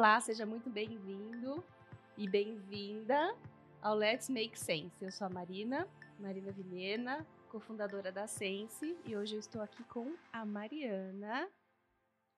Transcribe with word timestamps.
Olá, 0.00 0.18
seja 0.18 0.46
muito 0.46 0.70
bem-vindo 0.70 1.62
e 2.16 2.26
bem-vinda 2.26 3.36
ao 3.82 3.94
Let's 3.94 4.30
Make 4.30 4.58
Sense. 4.58 5.04
Eu 5.04 5.12
sou 5.12 5.26
a 5.26 5.30
Marina, 5.30 5.86
Marina 6.18 6.50
Vilhena, 6.52 7.26
cofundadora 7.50 8.10
da 8.10 8.26
Sense, 8.26 8.96
e 9.04 9.14
hoje 9.14 9.34
eu 9.34 9.40
estou 9.40 9.60
aqui 9.60 9.84
com 9.84 10.16
a 10.32 10.42
Mariana. 10.42 11.46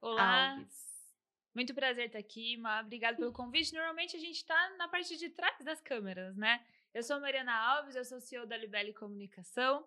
Olá! 0.00 0.54
Alves. 0.54 1.14
Muito 1.54 1.72
prazer 1.72 2.06
estar 2.06 2.18
aqui, 2.18 2.56
Ma. 2.56 2.80
Obrigada 2.80 3.16
pelo 3.16 3.32
convite. 3.32 3.72
Normalmente 3.72 4.16
a 4.16 4.18
gente 4.18 4.38
está 4.38 4.70
na 4.70 4.88
parte 4.88 5.16
de 5.16 5.28
trás 5.28 5.64
das 5.64 5.80
câmeras, 5.80 6.36
né? 6.36 6.66
Eu 6.92 7.04
sou 7.04 7.14
a 7.14 7.20
Mariana 7.20 7.54
Alves, 7.54 7.94
eu 7.94 8.04
sou 8.04 8.20
CEO 8.20 8.44
da 8.44 8.56
Libele 8.56 8.92
Comunicação. 8.92 9.86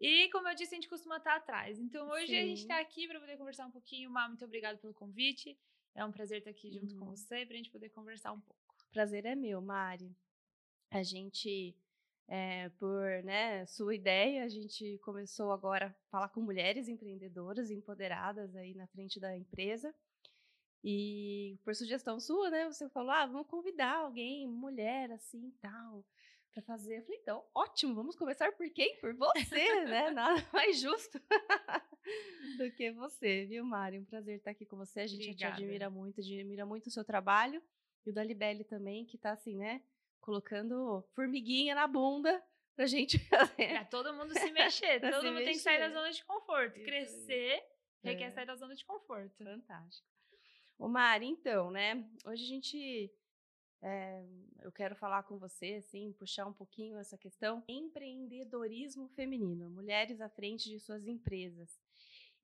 E, 0.00 0.28
como 0.30 0.48
eu 0.48 0.56
disse, 0.56 0.74
a 0.74 0.76
gente 0.76 0.88
costuma 0.88 1.18
estar 1.18 1.36
atrás. 1.36 1.78
Então, 1.78 2.08
hoje 2.08 2.26
Sim. 2.32 2.38
a 2.38 2.46
gente 2.46 2.62
está 2.62 2.80
aqui 2.80 3.06
para 3.06 3.20
poder 3.20 3.36
conversar 3.36 3.64
um 3.64 3.70
pouquinho. 3.70 4.10
Ma, 4.10 4.26
muito 4.26 4.44
obrigada 4.44 4.76
pelo 4.76 4.92
convite. 4.92 5.56
É 5.94 6.04
um 6.04 6.12
prazer 6.12 6.38
estar 6.38 6.50
aqui 6.50 6.70
junto 6.72 6.94
uhum. 6.94 7.00
com 7.00 7.06
você 7.06 7.44
para 7.44 7.54
a 7.54 7.56
gente 7.56 7.70
poder 7.70 7.90
conversar 7.90 8.32
um 8.32 8.40
pouco. 8.40 8.62
Prazer 8.90 9.24
é 9.24 9.34
meu, 9.34 9.60
Mari. 9.60 10.14
A 10.90 11.02
gente, 11.02 11.74
é, 12.28 12.68
por 12.70 13.22
né, 13.24 13.64
sua 13.66 13.94
ideia, 13.94 14.44
a 14.44 14.48
gente 14.48 14.98
começou 14.98 15.52
agora 15.52 15.86
a 15.86 16.10
falar 16.10 16.28
com 16.28 16.40
mulheres 16.40 16.88
empreendedoras, 16.88 17.70
empoderadas 17.70 18.54
aí 18.56 18.74
na 18.74 18.86
frente 18.86 19.20
da 19.20 19.36
empresa. 19.36 19.94
E 20.84 21.58
por 21.64 21.74
sugestão 21.74 22.18
sua, 22.18 22.50
né, 22.50 22.66
você 22.66 22.88
falou, 22.88 23.12
ah, 23.12 23.26
vamos 23.26 23.46
convidar 23.46 23.98
alguém, 23.98 24.48
mulher, 24.48 25.12
assim, 25.12 25.52
tal, 25.60 26.04
para 26.52 26.62
fazer. 26.62 26.98
Eu 26.98 27.02
falei, 27.02 27.18
então, 27.20 27.44
ótimo, 27.54 27.94
vamos 27.94 28.14
começar 28.14 28.52
por 28.52 28.68
quem? 28.70 28.96
Por 28.98 29.14
você, 29.14 29.84
né? 29.84 30.10
Nada 30.12 30.46
mais 30.52 30.80
justo 30.80 31.20
do 32.58 32.70
que 32.72 32.92
você, 32.92 33.46
viu, 33.46 33.64
Mari? 33.64 33.98
Um 33.98 34.04
prazer 34.04 34.36
estar 34.36 34.50
aqui 34.50 34.66
com 34.66 34.76
você. 34.76 35.00
A 35.00 35.06
gente 35.06 35.30
Obrigada. 35.30 35.56
te 35.56 35.62
admira 35.62 35.90
muito, 35.90 36.20
admira 36.20 36.66
muito 36.66 36.86
o 36.86 36.90
seu 36.90 37.04
trabalho. 37.04 37.62
E 38.04 38.10
o 38.10 38.12
da 38.12 38.22
Libele 38.22 38.64
também, 38.64 39.04
que 39.06 39.16
tá 39.16 39.32
assim, 39.32 39.56
né? 39.56 39.82
Colocando 40.20 41.02
formiguinha 41.14 41.74
na 41.74 41.86
bunda 41.86 42.42
pra 42.76 42.86
gente 42.86 43.18
fazer. 43.28 43.68
Pra 43.68 43.84
todo 43.84 44.12
mundo 44.14 44.32
se 44.38 44.50
mexer. 44.50 45.00
todo 45.00 45.14
se 45.14 45.26
mundo 45.26 45.34
mexer. 45.34 45.44
tem 45.44 45.52
que 45.54 45.60
sair 45.60 45.78
da 45.78 45.88
zona 45.90 46.10
de 46.10 46.24
conforto. 46.24 46.76
Isso 46.76 46.84
Crescer 46.84 47.62
requer 48.02 48.24
é. 48.24 48.30
sair 48.32 48.46
da 48.46 48.56
zona 48.56 48.74
de 48.74 48.84
conforto. 48.84 49.44
Fantástico. 49.44 50.06
Ô 50.78 50.88
Mari, 50.88 51.26
então, 51.26 51.70
né? 51.70 52.04
Hoje 52.26 52.44
a 52.44 52.48
gente. 52.48 53.10
É, 53.82 54.24
eu 54.60 54.70
quero 54.70 54.94
falar 54.94 55.24
com 55.24 55.36
você, 55.38 55.74
assim, 55.74 56.12
puxar 56.12 56.46
um 56.46 56.52
pouquinho 56.52 56.96
essa 56.98 57.18
questão. 57.18 57.64
Empreendedorismo 57.66 59.08
feminino, 59.08 59.68
mulheres 59.68 60.20
à 60.20 60.28
frente 60.28 60.70
de 60.70 60.78
suas 60.78 61.06
empresas. 61.06 61.80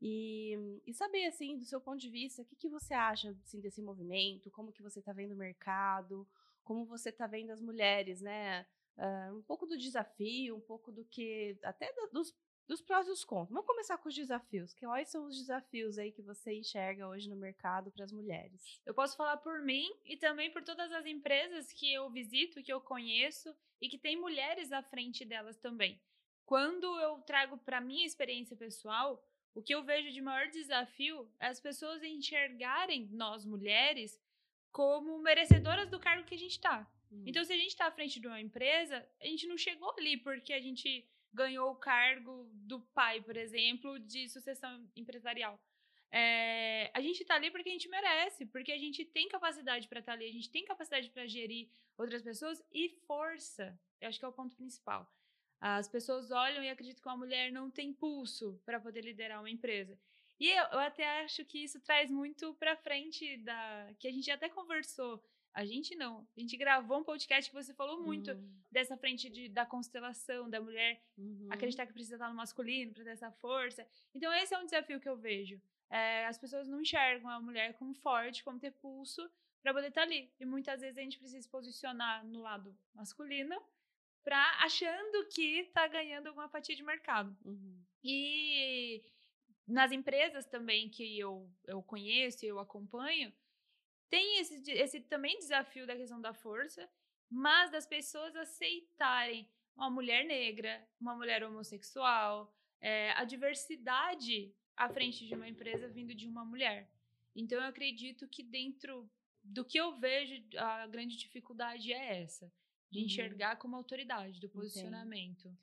E, 0.02 0.80
e 0.86 0.92
saber, 0.92 1.26
assim, 1.26 1.56
do 1.56 1.64
seu 1.64 1.80
ponto 1.80 1.98
de 1.98 2.08
vista, 2.08 2.42
o 2.42 2.44
que, 2.44 2.56
que 2.56 2.68
você 2.68 2.94
acha 2.94 3.30
assim, 3.44 3.60
desse 3.60 3.80
movimento, 3.80 4.50
como 4.50 4.72
que 4.72 4.82
você 4.82 4.98
está 4.98 5.12
vendo 5.12 5.32
o 5.32 5.36
mercado, 5.36 6.26
como 6.64 6.84
você 6.84 7.10
está 7.10 7.26
vendo 7.26 7.50
as 7.50 7.60
mulheres, 7.60 8.20
né? 8.20 8.66
Uh, 8.96 9.36
um 9.36 9.42
pouco 9.42 9.64
do 9.64 9.78
desafio, 9.78 10.56
um 10.56 10.60
pouco 10.60 10.90
do 10.90 11.04
que, 11.04 11.56
até 11.62 11.92
do, 11.92 12.10
dos, 12.12 12.34
dos 12.68 12.82
prós 12.82 13.08
e 13.08 13.10
os 13.10 13.24
contras. 13.24 13.48
Vamos 13.48 13.66
começar 13.66 13.96
com 13.96 14.10
os 14.10 14.14
desafios. 14.14 14.74
Quais 14.74 15.08
são 15.08 15.24
os 15.24 15.38
desafios 15.38 15.98
aí 15.98 16.12
que 16.12 16.20
você 16.20 16.52
enxerga 16.52 17.08
hoje 17.08 17.28
no 17.28 17.34
mercado 17.34 17.90
para 17.90 18.04
as 18.04 18.12
mulheres? 18.12 18.78
Eu 18.84 18.92
posso 18.92 19.16
falar 19.16 19.38
por 19.38 19.62
mim 19.62 19.90
e 20.04 20.18
também 20.18 20.52
por 20.52 20.62
todas 20.62 20.92
as 20.92 21.06
empresas 21.06 21.72
que 21.72 21.90
eu 21.90 22.10
visito, 22.10 22.62
que 22.62 22.72
eu 22.72 22.80
conheço 22.80 23.56
e 23.80 23.88
que 23.88 23.96
tem 23.96 24.20
mulheres 24.20 24.70
à 24.70 24.82
frente 24.82 25.24
delas 25.24 25.56
também. 25.56 25.98
Quando 26.44 26.86
eu 27.00 27.18
trago 27.22 27.56
para 27.56 27.80
minha 27.80 28.06
experiência 28.06 28.56
pessoal, 28.56 29.22
o 29.54 29.62
que 29.62 29.74
eu 29.74 29.82
vejo 29.82 30.12
de 30.12 30.20
maior 30.20 30.48
desafio 30.50 31.26
é 31.40 31.46
as 31.46 31.58
pessoas 31.58 32.02
enxergarem 32.02 33.08
nós 33.10 33.46
mulheres 33.46 34.20
como 34.70 35.18
merecedoras 35.20 35.88
do 35.88 35.98
cargo 35.98 36.26
que 36.26 36.34
a 36.34 36.38
gente 36.38 36.52
está. 36.52 36.86
Hum. 37.10 37.24
Então, 37.26 37.42
se 37.44 37.52
a 37.52 37.56
gente 37.56 37.68
está 37.68 37.86
à 37.86 37.90
frente 37.90 38.20
de 38.20 38.26
uma 38.26 38.40
empresa, 38.40 39.08
a 39.20 39.26
gente 39.26 39.46
não 39.46 39.56
chegou 39.56 39.90
ali 39.96 40.18
porque 40.18 40.52
a 40.52 40.60
gente 40.60 41.08
ganhou 41.32 41.70
o 41.70 41.76
cargo 41.76 42.48
do 42.52 42.80
pai, 42.80 43.20
por 43.20 43.36
exemplo, 43.36 43.98
de 43.98 44.28
sucessão 44.28 44.88
empresarial. 44.96 45.60
É, 46.10 46.90
a 46.94 47.00
gente 47.00 47.20
está 47.20 47.34
ali 47.34 47.50
porque 47.50 47.68
a 47.68 47.72
gente 47.72 47.88
merece, 47.88 48.46
porque 48.46 48.72
a 48.72 48.78
gente 48.78 49.04
tem 49.04 49.28
capacidade 49.28 49.88
para 49.88 50.00
estar 50.00 50.12
tá 50.12 50.18
ali, 50.18 50.28
a 50.28 50.32
gente 50.32 50.50
tem 50.50 50.64
capacidade 50.64 51.10
para 51.10 51.26
gerir 51.26 51.68
outras 51.96 52.22
pessoas 52.22 52.62
e 52.72 52.88
força. 53.06 53.78
Eu 54.00 54.08
acho 54.08 54.18
que 54.18 54.24
é 54.24 54.28
o 54.28 54.32
ponto 54.32 54.56
principal. 54.56 55.06
As 55.60 55.88
pessoas 55.88 56.30
olham 56.30 56.62
e 56.62 56.70
acreditam 56.70 57.02
que 57.02 57.08
uma 57.08 57.16
mulher 57.16 57.50
não 57.50 57.70
tem 57.70 57.92
pulso 57.92 58.60
para 58.64 58.80
poder 58.80 59.02
liderar 59.02 59.40
uma 59.40 59.50
empresa. 59.50 59.98
E 60.38 60.48
eu, 60.48 60.64
eu 60.64 60.78
até 60.78 61.22
acho 61.22 61.44
que 61.44 61.64
isso 61.64 61.80
traz 61.80 62.10
muito 62.10 62.54
para 62.54 62.76
frente 62.76 63.38
da 63.38 63.92
que 63.98 64.06
a 64.06 64.12
gente 64.12 64.30
até 64.30 64.48
conversou. 64.48 65.22
A 65.58 65.64
gente 65.64 65.96
não. 65.96 66.24
A 66.36 66.40
gente 66.40 66.56
gravou 66.56 67.00
um 67.00 67.02
podcast 67.02 67.50
que 67.50 67.56
você 67.56 67.74
falou 67.74 68.00
muito 68.00 68.30
uhum. 68.30 68.62
dessa 68.70 68.96
frente 68.96 69.28
de, 69.28 69.48
da 69.48 69.66
constelação 69.66 70.48
da 70.48 70.60
mulher 70.60 71.02
uhum. 71.18 71.48
acreditar 71.50 71.84
que 71.84 71.92
precisa 71.92 72.14
estar 72.14 72.28
no 72.28 72.36
masculino 72.36 72.94
para 72.94 73.02
ter 73.02 73.10
essa 73.10 73.32
força. 73.32 73.84
Então 74.14 74.32
esse 74.34 74.54
é 74.54 74.58
um 74.60 74.64
desafio 74.64 75.00
que 75.00 75.08
eu 75.08 75.16
vejo. 75.16 75.60
É, 75.90 76.26
as 76.26 76.38
pessoas 76.38 76.68
não 76.68 76.80
enxergam 76.80 77.28
a 77.28 77.40
mulher 77.40 77.74
como 77.74 77.92
forte, 77.92 78.44
como 78.44 78.60
ter 78.60 78.70
pulso 78.70 79.28
para 79.60 79.74
poder 79.74 79.88
estar 79.88 80.02
ali. 80.02 80.32
E 80.38 80.46
muitas 80.46 80.80
vezes 80.80 80.96
a 80.96 81.02
gente 81.02 81.18
precisa 81.18 81.42
se 81.42 81.48
posicionar 81.48 82.24
no 82.24 82.40
lado 82.40 82.72
masculino 82.94 83.60
pra, 84.22 84.60
achando 84.60 85.26
que 85.28 85.58
está 85.58 85.88
ganhando 85.88 86.28
alguma 86.28 86.48
fatia 86.48 86.76
de 86.76 86.84
mercado. 86.84 87.36
Uhum. 87.44 87.82
E 88.04 89.02
nas 89.66 89.90
empresas 89.90 90.46
também 90.46 90.88
que 90.88 91.18
eu, 91.18 91.50
eu 91.66 91.82
conheço 91.82 92.44
e 92.44 92.48
eu 92.48 92.60
acompanho, 92.60 93.32
tem 94.10 94.40
esse, 94.40 94.70
esse 94.70 95.00
também 95.00 95.38
desafio 95.38 95.86
da 95.86 95.96
questão 95.96 96.20
da 96.20 96.32
força, 96.32 96.88
mas 97.30 97.70
das 97.70 97.86
pessoas 97.86 98.34
aceitarem 98.36 99.48
uma 99.76 99.90
mulher 99.90 100.24
negra, 100.24 100.86
uma 101.00 101.14
mulher 101.14 101.44
homossexual, 101.44 102.52
é, 102.80 103.12
a 103.12 103.24
diversidade 103.24 104.52
à 104.76 104.88
frente 104.88 105.26
de 105.26 105.34
uma 105.34 105.48
empresa 105.48 105.88
vindo 105.88 106.14
de 106.14 106.26
uma 106.26 106.44
mulher. 106.44 106.90
Então, 107.34 107.60
eu 107.60 107.68
acredito 107.68 108.26
que 108.26 108.42
dentro 108.42 109.08
do 109.42 109.64
que 109.64 109.78
eu 109.78 109.98
vejo, 109.98 110.42
a 110.56 110.86
grande 110.86 111.16
dificuldade 111.16 111.92
é 111.92 112.22
essa 112.22 112.52
de 112.90 113.00
uhum. 113.00 113.04
enxergar 113.06 113.56
como 113.56 113.76
autoridade 113.76 114.40
do 114.40 114.48
posicionamento. 114.48 115.46
Entendo. 115.46 115.58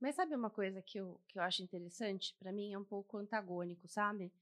Mas 0.00 0.14
sabe 0.14 0.34
uma 0.34 0.50
coisa 0.50 0.80
que 0.80 0.98
eu, 0.98 1.20
que 1.26 1.38
eu 1.38 1.42
acho 1.42 1.62
interessante? 1.62 2.34
Para 2.38 2.52
mim 2.52 2.72
é 2.72 2.78
um 2.78 2.84
pouco 2.84 3.16
antagônico, 3.16 3.88
sabe? 3.88 4.32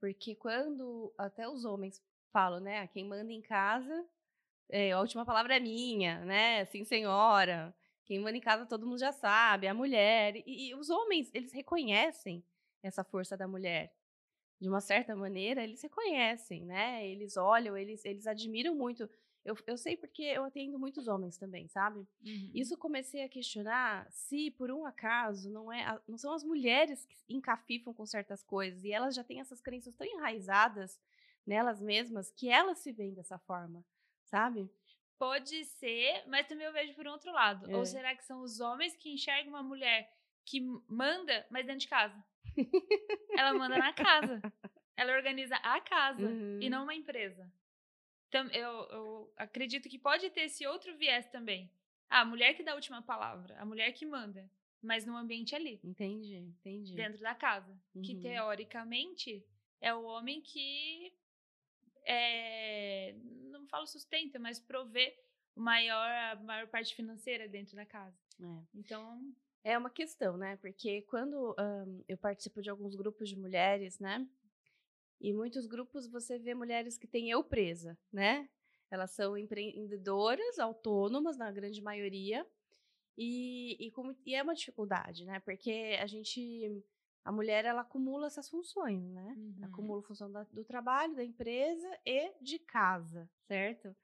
Porque 0.00 0.34
quando 0.34 1.14
até 1.16 1.48
os 1.48 1.64
homens 1.64 2.02
falam, 2.34 2.58
né? 2.58 2.88
Quem 2.88 3.04
manda 3.04 3.32
em 3.32 3.40
casa, 3.40 4.04
é, 4.68 4.90
a 4.90 5.00
última 5.00 5.24
palavra 5.24 5.56
é 5.56 5.60
minha, 5.60 6.24
né? 6.24 6.64
Sim, 6.64 6.82
senhora. 6.82 7.72
Quem 8.04 8.18
manda 8.18 8.36
em 8.36 8.40
casa 8.40 8.66
todo 8.66 8.84
mundo 8.84 8.98
já 8.98 9.12
sabe, 9.12 9.68
é 9.68 9.70
a 9.70 9.74
mulher. 9.74 10.36
E, 10.44 10.70
e 10.70 10.74
os 10.74 10.90
homens, 10.90 11.30
eles 11.32 11.52
reconhecem 11.52 12.44
essa 12.82 13.04
força 13.04 13.36
da 13.36 13.46
mulher. 13.46 13.94
De 14.60 14.68
uma 14.68 14.80
certa 14.80 15.14
maneira, 15.14 15.62
eles 15.62 15.80
reconhecem, 15.80 16.64
né? 16.64 17.06
Eles 17.06 17.36
olham, 17.36 17.76
eles, 17.76 18.04
eles 18.04 18.26
admiram 18.26 18.74
muito 18.74 19.08
eu, 19.44 19.54
eu 19.66 19.76
sei 19.76 19.96
porque 19.96 20.22
eu 20.22 20.44
atendo 20.44 20.78
muitos 20.78 21.06
homens 21.06 21.36
também, 21.36 21.68
sabe? 21.68 21.98
Uhum. 21.98 22.50
Isso 22.54 22.78
comecei 22.78 23.22
a 23.22 23.28
questionar 23.28 24.10
se, 24.10 24.50
por 24.52 24.70
um 24.70 24.86
acaso, 24.86 25.50
não, 25.50 25.70
é, 25.70 26.00
não 26.08 26.16
são 26.16 26.32
as 26.32 26.42
mulheres 26.42 27.04
que 27.04 27.16
encafifam 27.28 27.92
com 27.92 28.06
certas 28.06 28.42
coisas 28.42 28.82
e 28.84 28.90
elas 28.90 29.14
já 29.14 29.22
têm 29.22 29.40
essas 29.40 29.60
crenças 29.60 29.94
tão 29.94 30.06
enraizadas 30.06 30.98
nelas 31.46 31.80
mesmas 31.80 32.30
que 32.30 32.48
elas 32.48 32.78
se 32.78 32.92
veem 32.92 33.14
dessa 33.14 33.38
forma, 33.38 33.84
sabe? 34.24 34.70
Pode 35.18 35.64
ser, 35.64 36.24
mas 36.26 36.46
também 36.46 36.66
eu 36.66 36.72
vejo 36.72 36.94
por 36.94 37.06
um 37.06 37.12
outro 37.12 37.32
lado. 37.32 37.70
É. 37.70 37.76
Ou 37.76 37.86
será 37.86 38.14
que 38.14 38.24
são 38.24 38.42
os 38.42 38.60
homens 38.60 38.96
que 38.96 39.12
enxergam 39.12 39.52
uma 39.52 39.62
mulher 39.62 40.12
que 40.44 40.60
manda, 40.88 41.46
mas 41.50 41.64
dentro 41.64 41.80
de 41.80 41.88
casa? 41.88 42.24
Ela 43.36 43.54
manda 43.54 43.78
na 43.78 43.92
casa. 43.92 44.40
Ela 44.96 45.14
organiza 45.14 45.56
a 45.56 45.80
casa 45.82 46.26
uhum. 46.26 46.58
e 46.60 46.68
não 46.68 46.82
uma 46.82 46.94
empresa 46.94 47.50
eu, 48.52 48.70
eu 48.90 49.32
acredito 49.36 49.88
que 49.88 49.98
pode 49.98 50.28
ter 50.30 50.42
esse 50.42 50.66
outro 50.66 50.96
viés 50.96 51.26
também. 51.26 51.70
Ah, 52.08 52.20
a 52.20 52.24
mulher 52.24 52.54
que 52.54 52.62
dá 52.62 52.72
a 52.72 52.76
última 52.76 53.02
palavra, 53.02 53.56
a 53.58 53.64
mulher 53.64 53.92
que 53.92 54.04
manda, 54.04 54.50
mas 54.82 55.06
no 55.06 55.16
ambiente 55.16 55.54
ali. 55.54 55.80
Entendi, 55.82 56.36
entendi. 56.36 56.94
Dentro 56.94 57.20
da 57.20 57.34
casa. 57.34 57.72
Uhum. 57.94 58.02
Que 58.02 58.14
teoricamente 58.16 59.44
é 59.80 59.94
o 59.94 60.04
homem 60.04 60.40
que 60.40 61.12
é, 62.04 63.14
não 63.50 63.66
falo 63.66 63.86
sustenta, 63.86 64.38
mas 64.38 64.58
provê 64.58 65.16
o 65.54 65.60
maior, 65.60 66.08
a 66.08 66.36
maior 66.36 66.66
parte 66.68 66.94
financeira 66.94 67.48
dentro 67.48 67.76
da 67.76 67.86
casa. 67.86 68.16
É. 68.40 68.62
Então. 68.74 69.34
É 69.62 69.78
uma 69.78 69.88
questão, 69.88 70.36
né? 70.36 70.56
Porque 70.56 71.02
quando 71.02 71.56
um, 71.58 72.04
eu 72.06 72.18
participo 72.18 72.60
de 72.60 72.68
alguns 72.68 72.94
grupos 72.94 73.28
de 73.28 73.36
mulheres, 73.36 73.98
né? 73.98 74.26
E 75.20 75.32
muitos 75.32 75.66
grupos 75.66 76.06
você 76.06 76.38
vê 76.38 76.54
mulheres 76.54 76.98
que 76.98 77.06
têm 77.06 77.30
eu 77.30 77.42
presa, 77.42 77.96
né? 78.12 78.48
Elas 78.90 79.12
são 79.12 79.38
empreendedoras, 79.38 80.58
autônomas, 80.58 81.38
na 81.38 81.50
grande 81.50 81.80
maioria, 81.80 82.46
e, 83.16 83.76
e, 83.80 83.92
e 84.26 84.34
é 84.34 84.42
uma 84.42 84.54
dificuldade, 84.54 85.24
né? 85.24 85.40
Porque 85.40 85.96
a 86.00 86.06
gente 86.06 86.84
a 87.24 87.32
mulher 87.32 87.64
ela 87.64 87.80
acumula 87.80 88.26
essas 88.26 88.48
funções, 88.48 89.02
né? 89.08 89.34
Uhum. 89.36 89.64
Acumula 89.64 90.00
a 90.00 90.04
função 90.04 90.30
da, 90.30 90.42
do 90.44 90.64
trabalho, 90.64 91.16
da 91.16 91.24
empresa 91.24 91.88
e 92.04 92.32
de 92.42 92.58
casa, 92.58 93.28
certo? 93.46 93.96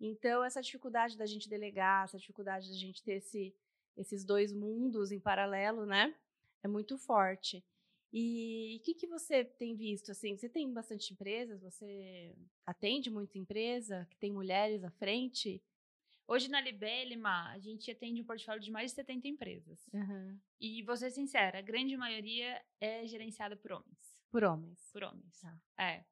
Então, 0.00 0.44
essa 0.44 0.62
dificuldade 0.62 1.18
da 1.18 1.26
gente 1.26 1.48
delegar, 1.48 2.04
essa 2.04 2.16
dificuldade 2.16 2.68
da 2.68 2.76
gente 2.76 3.02
ter 3.02 3.14
esse, 3.14 3.54
esses 3.96 4.24
dois 4.24 4.52
mundos 4.52 5.10
em 5.10 5.18
paralelo, 5.18 5.84
né? 5.84 6.14
É 6.62 6.68
muito 6.68 6.96
forte. 6.96 7.64
E 8.12 8.78
o 8.80 8.84
que, 8.84 8.94
que 8.94 9.06
você 9.06 9.44
tem 9.44 9.76
visto? 9.76 10.10
Assim, 10.10 10.36
você 10.36 10.48
tem 10.48 10.72
bastante 10.72 11.12
empresas? 11.12 11.60
Você 11.62 12.34
atende 12.64 13.10
muita 13.10 13.38
empresa 13.38 14.06
que 14.10 14.16
tem 14.16 14.32
mulheres 14.32 14.82
à 14.84 14.90
frente? 14.90 15.62
Hoje 16.32 16.48
na 16.48 16.60
Libelima, 16.60 17.50
a 17.50 17.58
gente 17.58 17.90
atende 17.90 18.22
um 18.22 18.24
portfólio 18.24 18.60
de 18.62 18.70
mais 18.70 18.92
de 18.92 18.94
70 18.94 19.26
empresas. 19.26 19.84
Uhum. 19.92 20.38
E 20.60 20.80
vou 20.84 20.96
ser 20.96 21.10
sincera, 21.10 21.58
a 21.58 21.62
grande 21.62 21.96
maioria 21.96 22.64
é 22.80 23.04
gerenciada 23.04 23.56
por 23.56 23.72
homens. 23.72 24.22
Por 24.30 24.44
homens. 24.44 24.90
Por 24.92 25.02
homens. 25.02 25.40
Tá. 25.40 25.58
É. 25.76 26.04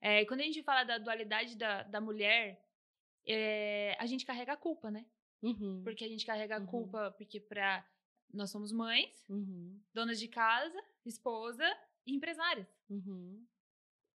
é. 0.00 0.24
Quando 0.24 0.40
a 0.40 0.44
gente 0.44 0.62
fala 0.62 0.84
da 0.84 0.96
dualidade 0.96 1.54
da, 1.54 1.82
da 1.82 2.00
mulher, 2.00 2.64
é, 3.26 3.94
a 4.00 4.06
gente 4.06 4.24
carrega 4.24 4.54
a 4.54 4.56
culpa, 4.56 4.90
né? 4.90 5.04
Uhum. 5.42 5.82
Porque 5.84 6.02
a 6.02 6.08
gente 6.08 6.24
carrega 6.24 6.56
a 6.56 6.60
Uhum. 6.60 6.66
culpa, 6.66 7.10
porque 7.18 7.38
pra, 7.38 7.86
nós 8.32 8.50
somos 8.50 8.72
mães, 8.72 9.22
Uhum. 9.28 9.78
donas 9.92 10.18
de 10.18 10.28
casa, 10.28 10.82
esposa 11.04 11.62
e 12.06 12.14
empresárias. 12.14 12.66
Uhum. 12.88 13.46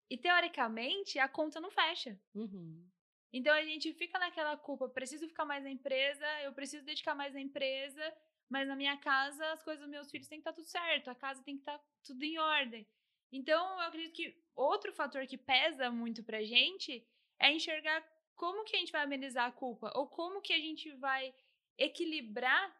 E 0.08 0.16
teoricamente, 0.16 1.18
a 1.18 1.28
conta 1.28 1.60
não 1.60 1.72
fecha. 1.72 2.16
Uhum. 2.36 2.88
Então 3.32 3.52
a 3.54 3.62
gente 3.62 3.92
fica 3.94 4.18
naquela 4.18 4.56
culpa, 4.56 4.88
preciso 4.88 5.28
ficar 5.28 5.44
mais 5.44 5.62
na 5.62 5.70
empresa, 5.70 6.26
eu 6.42 6.52
preciso 6.52 6.84
dedicar 6.84 7.14
mais 7.14 7.32
na 7.32 7.40
empresa, 7.40 8.02
mas 8.48 8.66
na 8.66 8.74
minha 8.74 8.96
casa 8.96 9.44
as 9.52 9.62
coisas 9.62 9.82
dos 9.82 9.90
meus 9.90 10.10
filhos 10.10 10.26
têm 10.26 10.38
que 10.38 10.48
estar 10.48 10.52
tudo 10.52 10.66
certo, 10.66 11.10
a 11.10 11.14
casa 11.14 11.42
tem 11.42 11.54
que 11.54 11.62
estar 11.62 11.80
tudo 12.02 12.22
em 12.22 12.38
ordem. 12.38 12.86
Então 13.32 13.80
eu 13.80 13.86
acredito 13.86 14.14
que 14.14 14.36
outro 14.56 14.92
fator 14.92 15.26
que 15.26 15.38
pesa 15.38 15.90
muito 15.90 16.24
pra 16.24 16.42
gente 16.42 17.06
é 17.38 17.52
enxergar 17.52 18.04
como 18.34 18.64
que 18.64 18.74
a 18.74 18.78
gente 18.78 18.90
vai 18.90 19.02
amenizar 19.02 19.46
a 19.46 19.52
culpa 19.52 19.92
ou 19.94 20.08
como 20.08 20.40
que 20.40 20.52
a 20.52 20.58
gente 20.58 20.90
vai 20.92 21.32
equilibrar 21.78 22.76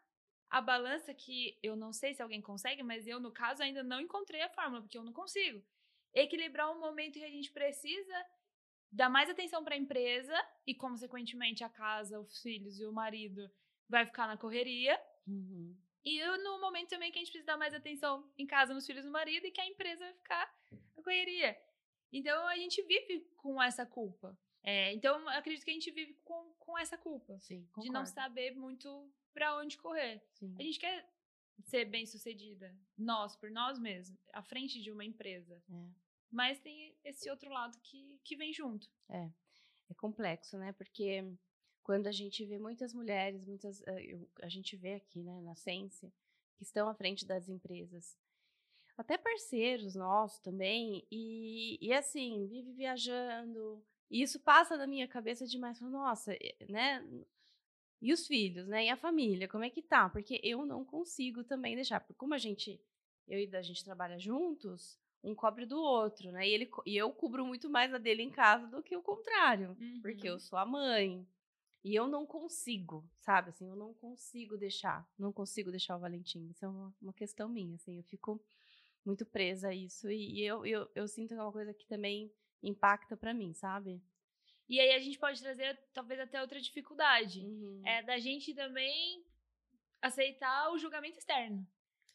a 0.49 0.59
balança 0.59 1.13
que 1.13 1.57
eu 1.63 1.77
não 1.77 1.93
sei 1.93 2.13
se 2.13 2.21
alguém 2.21 2.41
consegue, 2.41 2.83
mas 2.83 3.07
eu 3.07 3.19
no 3.19 3.31
caso 3.31 3.63
ainda 3.63 3.81
não 3.81 4.01
encontrei 4.01 4.41
a 4.41 4.49
fórmula, 4.49 4.81
porque 4.81 4.97
eu 4.97 5.03
não 5.03 5.13
consigo. 5.13 5.63
Equilibrar 6.13 6.69
um 6.69 6.79
momento 6.79 7.19
que 7.19 7.23
a 7.23 7.29
gente 7.29 7.49
precisa 7.51 8.25
dar 8.91 9.09
mais 9.09 9.29
atenção 9.29 9.63
para 9.63 9.75
a 9.75 9.77
empresa 9.77 10.35
e, 10.67 10.75
consequentemente, 10.75 11.63
a 11.63 11.69
casa, 11.69 12.19
os 12.19 12.41
filhos 12.41 12.79
e 12.79 12.85
o 12.85 12.91
marido 12.91 13.49
vai 13.87 14.05
ficar 14.05 14.27
na 14.27 14.37
correria. 14.37 14.99
Uhum. 15.27 15.77
E 16.03 16.17
eu, 16.17 16.43
no 16.43 16.59
momento 16.59 16.89
também 16.89 17.11
que 17.11 17.19
a 17.19 17.21
gente 17.21 17.31
precisa 17.31 17.53
dar 17.53 17.57
mais 17.57 17.73
atenção 17.73 18.29
em 18.37 18.47
casa, 18.47 18.73
nos 18.73 18.85
filhos 18.85 19.03
e 19.03 19.07
no 19.07 19.13
marido, 19.13 19.45
e 19.45 19.51
que 19.51 19.61
a 19.61 19.67
empresa 19.67 20.03
vai 20.03 20.13
ficar 20.13 20.55
na 20.95 21.03
correria. 21.03 21.57
Então, 22.11 22.47
a 22.47 22.55
gente 22.57 22.81
vive 22.81 23.21
com 23.37 23.61
essa 23.61 23.85
culpa. 23.85 24.37
É, 24.63 24.93
então, 24.93 25.27
acredito 25.29 25.63
que 25.63 25.71
a 25.71 25.73
gente 25.73 25.91
vive 25.91 26.13
com, 26.23 26.53
com 26.59 26.77
essa 26.77 26.97
culpa. 26.97 27.39
Sim, 27.39 27.67
De 27.77 27.89
não 27.89 28.05
saber 28.05 28.55
muito 28.55 29.11
para 29.33 29.57
onde 29.57 29.77
correr. 29.77 30.21
Sim. 30.33 30.55
A 30.59 30.63
gente 30.63 30.79
quer 30.79 31.07
ser 31.63 31.85
bem 31.85 32.05
sucedida, 32.05 32.75
nós, 32.97 33.35
por 33.35 33.51
nós 33.51 33.79
mesmos, 33.79 34.19
à 34.33 34.41
frente 34.41 34.81
de 34.81 34.91
uma 34.91 35.05
empresa. 35.05 35.61
É. 35.69 36.00
Mas 36.31 36.59
tem 36.59 36.95
esse 37.03 37.29
outro 37.29 37.49
lado 37.49 37.77
que, 37.81 38.19
que 38.23 38.35
vem 38.35 38.53
junto. 38.53 38.89
É 39.89 39.93
complexo, 39.95 40.57
né? 40.57 40.71
Porque 40.73 41.23
quando 41.83 42.07
a 42.07 42.11
gente 42.11 42.45
vê 42.45 42.57
muitas 42.57 42.93
mulheres, 42.93 43.43
muitas, 43.45 43.81
eh, 43.85 44.05
eu- 44.13 44.29
a 44.41 44.47
gente 44.47 44.75
vê 44.77 44.93
aqui, 44.95 45.21
né, 45.21 45.41
na 45.41 45.55
Sense, 45.55 46.11
que 46.55 46.63
estão 46.63 46.87
à 46.87 46.93
frente 46.95 47.25
das 47.25 47.49
empresas, 47.49 48.17
até 48.97 49.17
parceiros 49.17 49.95
nossos 49.95 50.39
também, 50.39 51.05
e, 51.11 51.77
e 51.81 51.91
assim, 51.93 52.47
vive 52.47 52.71
viajando, 52.73 53.83
e 54.09 54.21
isso 54.21 54.39
passa 54.39 54.77
na 54.77 54.87
minha 54.87 55.07
cabeça 55.07 55.45
demais, 55.45 55.81
nossa, 55.81 56.33
eh, 56.33 56.55
né? 56.69 57.03
E 58.01 58.11
os 58.13 58.25
filhos, 58.27 58.67
né? 58.67 58.85
E 58.85 58.89
a 58.89 58.97
família, 58.97 59.47
como 59.47 59.63
é 59.63 59.69
que 59.69 59.81
tá? 59.81 60.09
Porque 60.09 60.39
eu 60.43 60.65
não 60.65 60.83
consigo 60.85 61.43
também 61.43 61.75
deixar, 61.75 61.99
porque 61.99 62.13
como 62.13 62.33
a 62.33 62.37
gente, 62.37 62.79
eu 63.27 63.39
e 63.39 63.55
a 63.55 63.61
gente 63.61 63.83
trabalha 63.83 64.17
juntos, 64.19 64.99
um 65.23 65.35
cobre 65.35 65.65
do 65.65 65.79
outro, 65.79 66.31
né? 66.31 66.47
E, 66.47 66.51
ele, 66.51 66.71
e 66.85 66.97
eu 66.97 67.11
cubro 67.11 67.45
muito 67.45 67.69
mais 67.69 67.93
a 67.93 67.97
dele 67.97 68.23
em 68.23 68.29
casa 68.31 68.67
do 68.67 68.81
que 68.81 68.95
o 68.97 69.03
contrário, 69.03 69.77
porque 70.01 70.27
eu 70.27 70.33
Uhum. 70.33 70.39
sou 70.39 70.57
a 70.59 70.65
mãe. 70.65 71.27
E 71.83 71.95
eu 71.95 72.07
não 72.07 72.27
consigo, 72.27 73.03
sabe? 73.19 73.49
Assim, 73.49 73.67
eu 73.67 73.75
não 73.75 73.91
consigo 73.93 74.55
deixar, 74.55 75.07
não 75.17 75.33
consigo 75.33 75.71
deixar 75.71 75.95
o 75.97 75.99
Valentim. 75.99 76.47
Isso 76.49 76.63
é 76.63 76.67
uma, 76.67 76.95
uma 77.01 77.13
questão 77.13 77.49
minha, 77.49 77.75
assim, 77.75 77.97
eu 77.97 78.03
fico 78.03 78.39
muito 79.03 79.25
presa 79.25 79.69
a 79.69 79.73
isso. 79.75 80.09
E, 80.09 80.39
e 80.39 80.43
eu, 80.45 80.63
eu, 80.63 80.87
eu 80.93 81.07
sinto 81.07 81.29
que 81.29 81.39
é 81.39 81.41
uma 81.43 81.51
coisa 81.51 81.73
que 81.73 81.87
também 81.87 82.31
impacta 82.61 83.17
pra 83.17 83.33
mim, 83.33 83.51
sabe? 83.55 83.99
E 84.69 84.79
aí 84.79 84.91
a 84.91 84.99
gente 84.99 85.17
pode 85.17 85.41
trazer 85.41 85.75
talvez 85.91 86.19
até 86.19 86.39
outra 86.39 86.61
dificuldade. 86.61 87.41
Uhum. 87.43 87.81
É 87.83 88.03
da 88.03 88.19
gente 88.19 88.53
também 88.53 89.25
aceitar 90.01 90.71
o 90.71 90.77
julgamento 90.77 91.17
externo. 91.17 91.67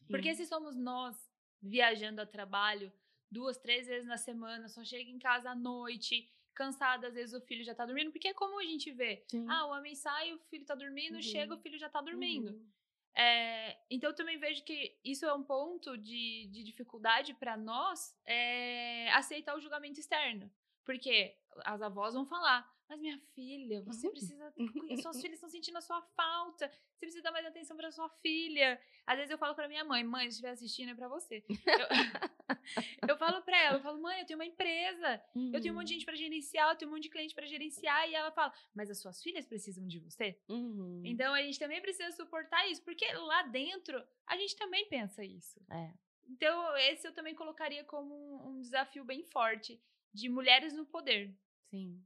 Porque 0.08 0.32
se 0.36 0.46
somos 0.46 0.76
nós 0.76 1.25
viajando 1.62 2.20
a 2.20 2.26
trabalho 2.26 2.92
duas, 3.30 3.56
três 3.58 3.86
vezes 3.86 4.06
na 4.06 4.16
semana, 4.16 4.68
só 4.68 4.84
chega 4.84 5.10
em 5.10 5.18
casa 5.18 5.50
à 5.50 5.54
noite, 5.54 6.30
cansada, 6.54 7.08
às 7.08 7.14
vezes 7.14 7.34
o 7.34 7.40
filho 7.40 7.64
já 7.64 7.74
tá 7.74 7.84
dormindo, 7.84 8.10
porque 8.12 8.28
é 8.28 8.34
como 8.34 8.58
a 8.60 8.64
gente 8.64 8.90
vê. 8.92 9.24
Sim. 9.28 9.46
Ah, 9.48 9.66
o 9.66 9.70
homem 9.72 9.94
sai, 9.94 10.32
o 10.32 10.38
filho 10.48 10.64
tá 10.64 10.74
dormindo, 10.74 11.16
Uhum. 11.16 11.22
chega, 11.22 11.54
o 11.54 11.58
filho 11.58 11.78
já 11.78 11.88
tá 11.88 12.00
dormindo. 12.00 12.52
Uhum. 12.52 12.70
É, 13.14 13.78
então 13.90 14.10
eu 14.10 14.14
também 14.14 14.38
vejo 14.38 14.62
que 14.62 14.98
isso 15.02 15.24
é 15.24 15.32
um 15.34 15.42
ponto 15.42 15.96
de, 15.96 16.48
de 16.52 16.62
dificuldade 16.62 17.32
para 17.34 17.56
nós 17.56 18.14
é, 18.26 19.10
aceitar 19.12 19.56
o 19.56 19.60
julgamento 19.60 19.98
externo. 19.98 20.50
Porque 20.86 21.36
as 21.64 21.82
avós 21.82 22.14
vão 22.14 22.24
falar, 22.24 22.66
mas 22.88 23.00
minha 23.00 23.18
filha, 23.34 23.82
você 23.82 24.06
Uhum. 24.06 24.12
precisa. 24.12 24.54
Suas 25.02 25.20
filhas 25.20 25.34
estão 25.34 25.50
sentindo 25.50 25.76
a 25.76 25.80
sua 25.80 26.00
falta. 26.16 26.68
Você 26.94 27.00
precisa 27.00 27.22
dar 27.22 27.32
mais 27.32 27.44
atenção 27.44 27.76
para 27.76 27.90
sua 27.90 28.08
filha. 28.22 28.80
Às 29.06 29.16
vezes 29.16 29.30
eu 29.30 29.38
falo 29.38 29.54
para 29.54 29.66
minha 29.68 29.84
mãe, 29.84 30.02
mãe, 30.04 30.24
se 30.30 30.36
estiver 30.36 30.50
assistindo 30.50 30.90
é 30.90 30.94
para 30.94 31.08
você. 31.08 31.44
Eu, 31.48 31.88
eu 33.10 33.16
falo 33.18 33.42
para 33.42 33.58
ela, 33.60 33.78
eu 33.78 33.82
falo, 33.82 34.00
mãe, 34.00 34.20
eu 34.20 34.26
tenho 34.26 34.38
uma 34.38 34.46
empresa, 34.46 35.22
eu 35.52 35.60
tenho 35.60 35.74
um 35.74 35.76
monte 35.76 35.88
de 35.88 35.94
Uhum. 35.94 35.98
gente 35.98 36.04
para 36.04 36.14
gerenciar, 36.14 36.70
eu 36.70 36.76
tenho 36.76 36.90
um 36.90 36.94
monte 36.94 37.04
de 37.04 37.10
cliente 37.10 37.34
para 37.34 37.46
gerenciar. 37.46 38.08
E 38.08 38.14
ela 38.14 38.30
fala, 38.30 38.52
mas 38.74 38.88
as 38.90 39.00
suas 39.00 39.20
filhas 39.22 39.46
precisam 39.46 39.86
de 39.86 39.98
você? 39.98 40.40
Uhum. 40.48 41.02
Então 41.04 41.34
a 41.34 41.42
gente 41.42 41.58
também 41.58 41.80
precisa 41.82 42.10
suportar 42.12 42.66
isso, 42.70 42.82
porque 42.84 43.10
lá 43.12 43.42
dentro 43.44 44.02
a 44.26 44.36
gente 44.36 44.56
também 44.56 44.88
pensa 44.88 45.24
isso. 45.24 45.60
É. 45.70 45.92
Então, 46.28 46.76
esse 46.78 47.06
eu 47.06 47.12
também 47.14 47.34
colocaria 47.36 47.84
como 47.84 48.12
um, 48.12 48.48
um 48.50 48.60
desafio 48.60 49.04
bem 49.04 49.22
forte 49.22 49.80
de 50.16 50.28
mulheres 50.28 50.73
no 50.73 50.87
poder. 50.87 51.32
Sim, 51.70 52.02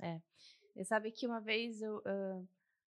é. 0.00 0.20
Você 0.72 0.84
sabe 0.84 1.12
que 1.12 1.26
uma 1.26 1.40
vez 1.40 1.82
eu, 1.82 2.02
ah, 2.04 2.42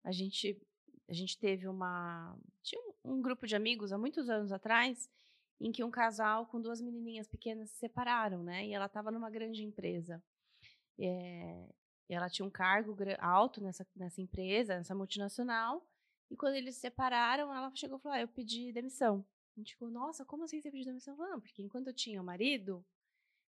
a 0.04 0.12
gente 0.12 0.60
a 1.06 1.12
gente 1.12 1.38
teve 1.38 1.68
uma 1.68 2.34
tinha 2.62 2.80
um, 3.04 3.16
um 3.16 3.22
grupo 3.22 3.46
de 3.46 3.54
amigos 3.54 3.92
há 3.92 3.98
muitos 3.98 4.30
anos 4.30 4.50
atrás 4.52 5.10
em 5.60 5.70
que 5.70 5.84
um 5.84 5.90
casal 5.90 6.46
com 6.46 6.60
duas 6.60 6.80
menininhas 6.80 7.28
pequenas 7.28 7.70
se 7.70 7.76
separaram, 7.76 8.42
né? 8.42 8.66
E 8.66 8.72
ela 8.72 8.86
estava 8.86 9.10
numa 9.10 9.30
grande 9.30 9.62
empresa. 9.62 10.22
É, 10.98 11.68
e 12.08 12.14
ela 12.14 12.30
tinha 12.30 12.46
um 12.46 12.50
cargo 12.50 12.96
alto 13.18 13.60
nessa 13.60 13.86
nessa 13.94 14.22
empresa, 14.22 14.76
nessa 14.78 14.94
multinacional. 14.94 15.86
E 16.30 16.36
quando 16.36 16.54
eles 16.54 16.76
se 16.76 16.80
separaram, 16.80 17.54
ela 17.54 17.70
chegou 17.74 17.98
e 17.98 18.00
falou: 18.00 18.16
ah, 18.16 18.20
eu 18.20 18.28
pedi 18.28 18.72
demissão. 18.72 19.24
A 19.56 19.60
gente 19.60 19.74
ficou, 19.74 19.90
nossa, 19.90 20.24
como 20.24 20.44
assim 20.44 20.60
você 20.60 20.70
pediu 20.70 20.86
demissão? 20.86 21.16
Não, 21.16 21.40
porque 21.40 21.62
enquanto 21.62 21.88
eu 21.88 21.94
tinha 21.94 22.20
o 22.20 22.24
marido, 22.24 22.84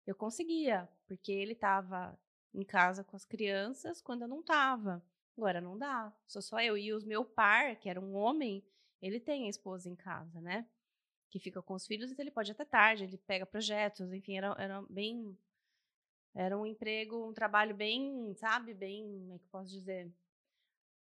eu 0.06 0.14
conseguia, 0.14 0.88
porque 1.06 1.32
ele 1.32 1.52
estava 1.52 2.18
em 2.54 2.64
casa 2.64 3.02
com 3.02 3.16
as 3.16 3.24
crianças 3.24 4.00
quando 4.00 4.22
eu 4.22 4.28
não 4.28 4.40
estava. 4.40 5.02
Agora 5.36 5.60
não 5.60 5.76
dá, 5.76 6.12
sou 6.26 6.40
só 6.40 6.60
eu. 6.60 6.78
E 6.78 6.92
o 6.94 7.04
meu 7.04 7.24
par, 7.24 7.76
que 7.76 7.88
era 7.88 8.00
um 8.00 8.14
homem, 8.14 8.64
ele 9.02 9.20
tem 9.20 9.46
a 9.46 9.50
esposa 9.50 9.90
em 9.90 9.96
casa, 9.96 10.40
né? 10.40 10.66
Que 11.28 11.38
fica 11.38 11.60
com 11.60 11.74
os 11.74 11.86
filhos, 11.86 12.10
então 12.10 12.22
ele 12.22 12.30
pode 12.30 12.50
até 12.50 12.64
tarde, 12.64 13.04
ele 13.04 13.18
pega 13.18 13.44
projetos, 13.44 14.12
enfim, 14.12 14.38
era, 14.38 14.54
era 14.58 14.82
bem. 14.88 15.36
Era 16.34 16.56
um 16.56 16.64
emprego, 16.64 17.28
um 17.28 17.32
trabalho 17.32 17.74
bem, 17.74 18.34
sabe, 18.36 18.72
bem, 18.72 19.04
como 19.04 19.34
é 19.34 19.38
que 19.38 19.44
eu 19.44 19.50
posso 19.50 19.70
dizer? 19.70 20.10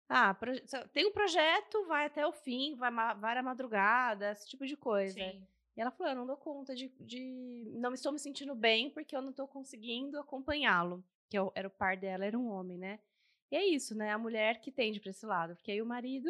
Ah, 0.08 0.36
tem 0.94 1.06
um 1.06 1.12
projeto, 1.12 1.86
vai 1.88 2.06
até 2.06 2.26
o 2.26 2.32
fim, 2.32 2.76
vai, 2.76 2.92
vai 2.92 3.38
à 3.38 3.44
madrugada, 3.44 4.32
esse 4.32 4.48
tipo 4.48 4.66
de 4.66 4.78
coisa. 4.78 5.20
E 5.76 5.82
ela 5.82 5.92
falou: 5.92 6.12
eu 6.14 6.16
não 6.16 6.26
dou 6.26 6.38
conta 6.38 6.74
de, 6.76 6.88
de. 7.00 7.72
Não 7.76 7.94
estou 7.94 8.12
me 8.12 8.20
sentindo 8.20 8.56
bem 8.56 8.90
porque 8.90 9.16
eu 9.16 9.22
não 9.22 9.32
estou 9.32 9.48
conseguindo 9.48 10.20
acompanhá-lo. 10.20 11.04
Que 11.30 11.38
é 11.38 11.42
o- 11.42 11.52
era 11.56 11.68
o 11.68 11.72
par 11.72 11.98
dela, 11.98 12.26
era 12.26 12.38
um 12.38 12.48
homem, 12.50 12.78
né? 12.78 13.00
E 13.52 13.56
é 13.56 13.66
isso, 13.66 13.96
né? 13.96 14.12
A 14.12 14.18
mulher 14.18 14.62
que 14.62 14.72
tende 14.72 15.00
para 15.00 15.10
esse 15.12 15.26
lado. 15.26 15.56
Porque 15.56 15.72
aí 15.72 15.82
o 15.82 15.86
marido 15.86 16.30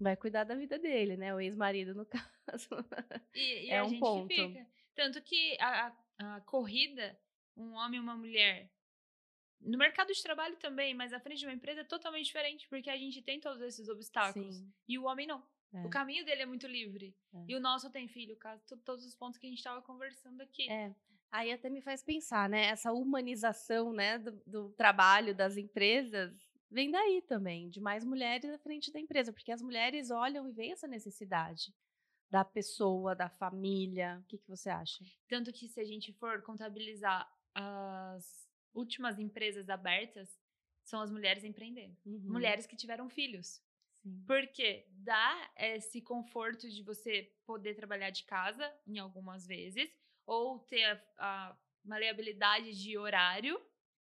vai 0.00 0.16
cuidar 0.16 0.44
da 0.44 0.54
vida 0.54 0.78
dele, 0.78 1.16
né? 1.16 1.34
O 1.34 1.40
ex-marido, 1.40 1.94
no 1.94 2.06
caso. 2.46 2.68
E, 3.34 3.66
e 3.66 3.70
É 3.70 3.78
a 3.78 3.84
um 3.84 3.88
gente 3.88 4.00
ponto. 4.00 4.28
fica. 4.34 4.66
Tanto 4.94 5.20
que 5.22 5.56
a, 5.60 5.86
a- 5.88 6.36
a 6.36 6.40
corrida, 6.42 7.18
um 7.56 7.72
homem 7.74 7.98
e 7.98 8.02
uma 8.02 8.16
mulher, 8.16 8.70
no 9.60 9.76
mercado 9.78 10.12
de 10.12 10.22
trabalho 10.22 10.56
também, 10.56 10.94
mas 10.94 11.12
à 11.12 11.20
frente 11.20 11.38
de 11.40 11.46
uma 11.46 11.52
empresa 11.54 11.80
é 11.82 11.84
totalmente 11.84 12.26
diferente, 12.26 12.68
porque 12.68 12.90
a 12.90 12.96
gente 12.96 13.22
tem 13.22 13.38
todos 13.40 13.60
esses 13.62 13.88
obstáculos. 13.88 14.56
Sim. 14.56 14.72
E 14.88 14.98
o 14.98 15.04
homem 15.04 15.26
não. 15.26 15.42
O 15.84 15.90
caminho 15.90 16.24
dele 16.24 16.42
é 16.42 16.46
muito 16.46 16.66
livre. 16.66 17.16
É. 17.32 17.44
E 17.48 17.56
o 17.56 17.60
nosso 17.60 17.90
tem 17.90 18.08
filho, 18.08 18.36
caso 18.36 18.62
todos 18.84 19.04
os 19.06 19.14
pontos 19.14 19.38
que 19.38 19.46
a 19.46 19.48
gente 19.48 19.58
estava 19.58 19.80
conversando 19.80 20.40
aqui. 20.42 20.70
É. 20.70 20.94
Aí 21.30 21.50
até 21.50 21.70
me 21.70 21.80
faz 21.80 22.02
pensar, 22.02 22.48
né? 22.48 22.66
Essa 22.66 22.92
humanização, 22.92 23.92
né, 23.92 24.18
do, 24.18 24.32
do 24.46 24.68
trabalho 24.72 25.34
das 25.34 25.56
empresas 25.56 26.34
vem 26.70 26.90
daí 26.90 27.22
também, 27.22 27.68
de 27.68 27.80
mais 27.80 28.04
mulheres 28.04 28.50
à 28.50 28.58
frente 28.58 28.90
da 28.90 28.98
empresa, 28.98 29.32
porque 29.32 29.52
as 29.52 29.62
mulheres 29.62 30.10
olham 30.10 30.48
e 30.48 30.52
veem 30.52 30.72
essa 30.72 30.88
necessidade 30.88 31.72
da 32.30 32.44
pessoa, 32.44 33.14
da 33.14 33.28
família. 33.28 34.18
O 34.22 34.24
que, 34.24 34.38
que 34.38 34.48
você 34.48 34.70
acha? 34.70 35.04
Tanto 35.28 35.52
que 35.52 35.68
se 35.68 35.80
a 35.80 35.84
gente 35.84 36.12
for 36.14 36.42
contabilizar 36.42 37.30
as 37.54 38.48
últimas 38.74 39.18
empresas 39.18 39.68
abertas, 39.68 40.40
são 40.82 41.00
as 41.00 41.10
mulheres 41.10 41.44
empreendendo. 41.44 41.96
Uhum. 42.06 42.32
Mulheres 42.32 42.66
que 42.66 42.74
tiveram 42.74 43.08
filhos. 43.08 43.62
Sim. 44.02 44.24
Porque 44.26 44.86
dá 44.90 45.52
esse 45.56 46.00
conforto 46.00 46.68
de 46.68 46.82
você 46.82 47.32
poder 47.46 47.74
trabalhar 47.74 48.10
de 48.10 48.24
casa, 48.24 48.72
em 48.86 48.98
algumas 48.98 49.46
vezes, 49.46 49.88
ou 50.26 50.58
ter 50.60 50.84
a, 50.84 51.00
a 51.18 51.56
maleabilidade 51.84 52.72
de 52.80 52.98
horário. 52.98 53.60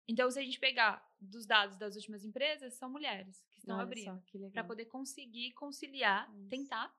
Então, 0.08 0.30
se 0.30 0.38
a 0.38 0.42
gente 0.42 0.58
pegar 0.58 1.06
dos 1.20 1.46
dados 1.46 1.76
das 1.76 1.94
últimas 1.94 2.25
empresas, 2.25 2.75
são 2.75 2.90
mulheres 2.90 3.44
que 3.50 3.58
estão 3.58 3.76
Olha 3.76 3.84
abrindo. 3.84 4.22
Para 4.52 4.64
poder 4.64 4.87
conseguir 4.87 5.52
conciliar, 5.52 6.30
Isso. 6.34 6.49
tentar 6.49 6.94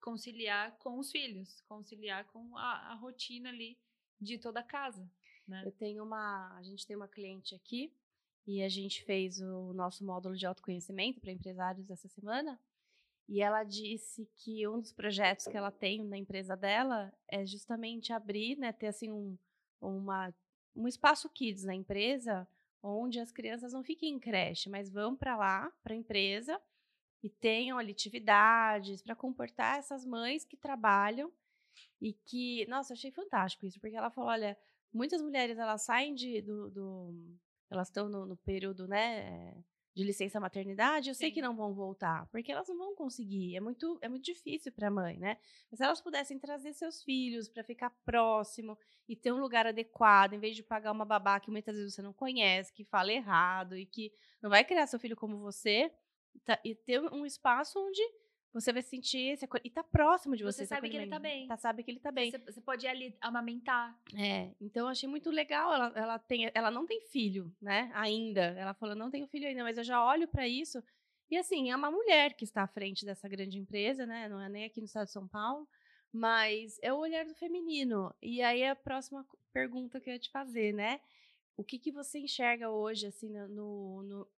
conciliar 0.00 0.76
com 0.78 0.98
os 0.98 1.10
filhos, 1.10 1.60
conciliar 1.62 2.24
com 2.26 2.56
a, 2.56 2.92
a 2.92 2.94
rotina 2.94 3.48
ali 3.50 3.78
de 4.20 4.38
toda 4.38 4.60
a 4.60 4.64
casa. 4.64 5.10
Né? 5.46 5.62
Eu 5.64 5.72
tenho 5.72 6.04
uma, 6.04 6.56
a 6.56 6.62
gente 6.62 6.86
tem 6.86 6.96
uma 6.96 7.08
cliente 7.08 7.54
aqui 7.54 7.92
e 8.48 8.62
a 8.62 8.68
gente 8.70 9.04
fez 9.04 9.42
o 9.42 9.74
nosso 9.74 10.02
módulo 10.02 10.34
de 10.34 10.46
autoconhecimento 10.46 11.20
para 11.20 11.30
empresários 11.30 11.90
essa 11.90 12.08
semana. 12.08 12.58
E 13.28 13.42
ela 13.42 13.62
disse 13.62 14.26
que 14.36 14.66
um 14.66 14.80
dos 14.80 14.90
projetos 14.90 15.46
que 15.46 15.54
ela 15.54 15.70
tem 15.70 16.02
na 16.02 16.16
empresa 16.16 16.56
dela 16.56 17.12
é 17.28 17.44
justamente 17.44 18.10
abrir, 18.10 18.56
né, 18.56 18.72
ter 18.72 18.86
assim 18.86 19.12
um, 19.12 19.36
uma, 19.82 20.34
um 20.74 20.88
espaço 20.88 21.28
kids 21.28 21.64
na 21.64 21.74
empresa, 21.74 22.48
onde 22.82 23.20
as 23.20 23.30
crianças 23.30 23.74
não 23.74 23.84
fiquem 23.84 24.14
em 24.14 24.18
creche, 24.18 24.70
mas 24.70 24.90
vão 24.90 25.14
para 25.14 25.36
lá, 25.36 25.70
para 25.82 25.92
a 25.92 25.96
empresa, 25.98 26.58
e 27.22 27.28
tenham 27.28 27.76
ali 27.76 27.92
atividades 27.92 29.02
para 29.02 29.14
comportar 29.14 29.78
essas 29.78 30.06
mães 30.06 30.46
que 30.46 30.56
trabalham 30.56 31.30
e 32.00 32.14
que, 32.14 32.64
nossa, 32.66 32.94
achei 32.94 33.10
fantástico 33.10 33.66
isso, 33.66 33.78
porque 33.78 33.96
ela 33.96 34.10
falou, 34.10 34.30
olha, 34.30 34.56
muitas 34.90 35.20
mulheres 35.20 35.58
elas 35.58 35.82
saem 35.82 36.14
de, 36.14 36.40
do, 36.40 36.70
do- 36.70 37.38
elas 37.70 37.88
estão 37.88 38.08
no, 38.08 38.26
no 38.26 38.36
período, 38.36 38.86
né, 38.88 39.54
de 39.94 40.04
licença 40.04 40.38
maternidade, 40.38 41.08
eu 41.08 41.14
sei 41.14 41.30
que 41.30 41.40
Sim. 41.40 41.42
não 41.42 41.56
vão 41.56 41.74
voltar, 41.74 42.26
porque 42.30 42.52
elas 42.52 42.68
não 42.68 42.78
vão 42.78 42.94
conseguir, 42.94 43.56
é 43.56 43.60
muito, 43.60 43.98
é 44.00 44.08
muito 44.08 44.24
difícil 44.24 44.70
para 44.72 44.86
a 44.88 44.90
mãe, 44.90 45.18
né? 45.18 45.38
Mas 45.70 45.78
se 45.78 45.84
elas 45.84 46.00
pudessem 46.00 46.38
trazer 46.38 46.72
seus 46.72 47.02
filhos 47.02 47.48
para 47.48 47.64
ficar 47.64 47.90
próximo 48.04 48.78
e 49.08 49.16
ter 49.16 49.32
um 49.32 49.40
lugar 49.40 49.66
adequado, 49.66 50.34
em 50.34 50.38
vez 50.38 50.54
de 50.54 50.62
pagar 50.62 50.92
uma 50.92 51.04
babá 51.04 51.40
que 51.40 51.50
muitas 51.50 51.74
vezes 51.76 51.94
você 51.94 52.02
não 52.02 52.12
conhece, 52.12 52.72
que 52.72 52.84
fala 52.84 53.12
errado 53.12 53.76
e 53.76 53.84
que 53.84 54.12
não 54.40 54.48
vai 54.50 54.64
criar 54.64 54.86
seu 54.86 55.00
filho 55.00 55.16
como 55.16 55.38
você, 55.38 55.92
tá- 56.44 56.60
e 56.64 56.74
ter 56.76 57.00
um 57.12 57.26
espaço 57.26 57.78
onde 57.84 58.02
você 58.52 58.72
vai 58.72 58.82
sentir 58.82 59.32
esse 59.32 59.44
acolh- 59.44 59.60
e 59.64 59.70
tá 59.70 59.82
próximo 59.84 60.36
de 60.36 60.42
você. 60.44 60.60
Você 60.62 60.66
sabe 60.66 60.88
que 60.90 60.96
ele 60.96 61.06
tá 61.10 61.18
bem. 61.18 61.46
Tá, 61.46 61.56
sabe 61.56 61.82
que 61.82 61.90
ele 61.90 62.00
tá 62.00 62.10
bem. 62.10 62.30
Você, 62.30 62.38
você 62.38 62.60
pode 62.60 62.86
ir 62.86 62.88
ali 62.88 63.16
amamentar. 63.20 63.96
É, 64.16 64.50
então 64.60 64.86
eu 64.86 64.88
achei 64.88 65.08
muito 65.08 65.30
legal. 65.30 65.72
Ela, 65.74 65.92
ela, 65.94 66.18
tem, 66.18 66.50
ela 66.54 66.70
não 66.70 66.86
tem 66.86 67.00
filho, 67.02 67.54
né? 67.60 67.90
Ainda. 67.94 68.40
Ela 68.40 68.74
falou, 68.74 68.94
não 68.94 69.10
tenho 69.10 69.26
filho 69.28 69.46
ainda, 69.46 69.62
mas 69.62 69.76
eu 69.78 69.84
já 69.84 70.04
olho 70.04 70.26
para 70.28 70.46
isso. 70.48 70.82
E 71.30 71.36
assim, 71.36 71.70
é 71.70 71.76
uma 71.76 71.90
mulher 71.90 72.34
que 72.34 72.44
está 72.44 72.62
à 72.62 72.66
frente 72.66 73.04
dessa 73.04 73.28
grande 73.28 73.58
empresa, 73.58 74.06
né? 74.06 74.28
Não 74.28 74.40
é 74.40 74.48
nem 74.48 74.64
aqui 74.64 74.80
no 74.80 74.86
estado 74.86 75.04
de 75.06 75.12
São 75.12 75.28
Paulo, 75.28 75.68
mas 76.10 76.78
é 76.82 76.90
o 76.92 76.96
olhar 76.96 77.26
do 77.26 77.34
feminino. 77.34 78.14
E 78.22 78.40
aí 78.40 78.64
a 78.64 78.74
próxima 78.74 79.26
pergunta 79.52 80.00
que 80.00 80.08
eu 80.08 80.14
ia 80.14 80.18
te 80.18 80.30
fazer, 80.30 80.72
né? 80.72 81.00
O 81.54 81.62
que, 81.62 81.78
que 81.78 81.92
você 81.92 82.18
enxerga 82.18 82.70
hoje, 82.70 83.06
assim, 83.06 83.28
no, 83.28 84.02
no- 84.02 84.28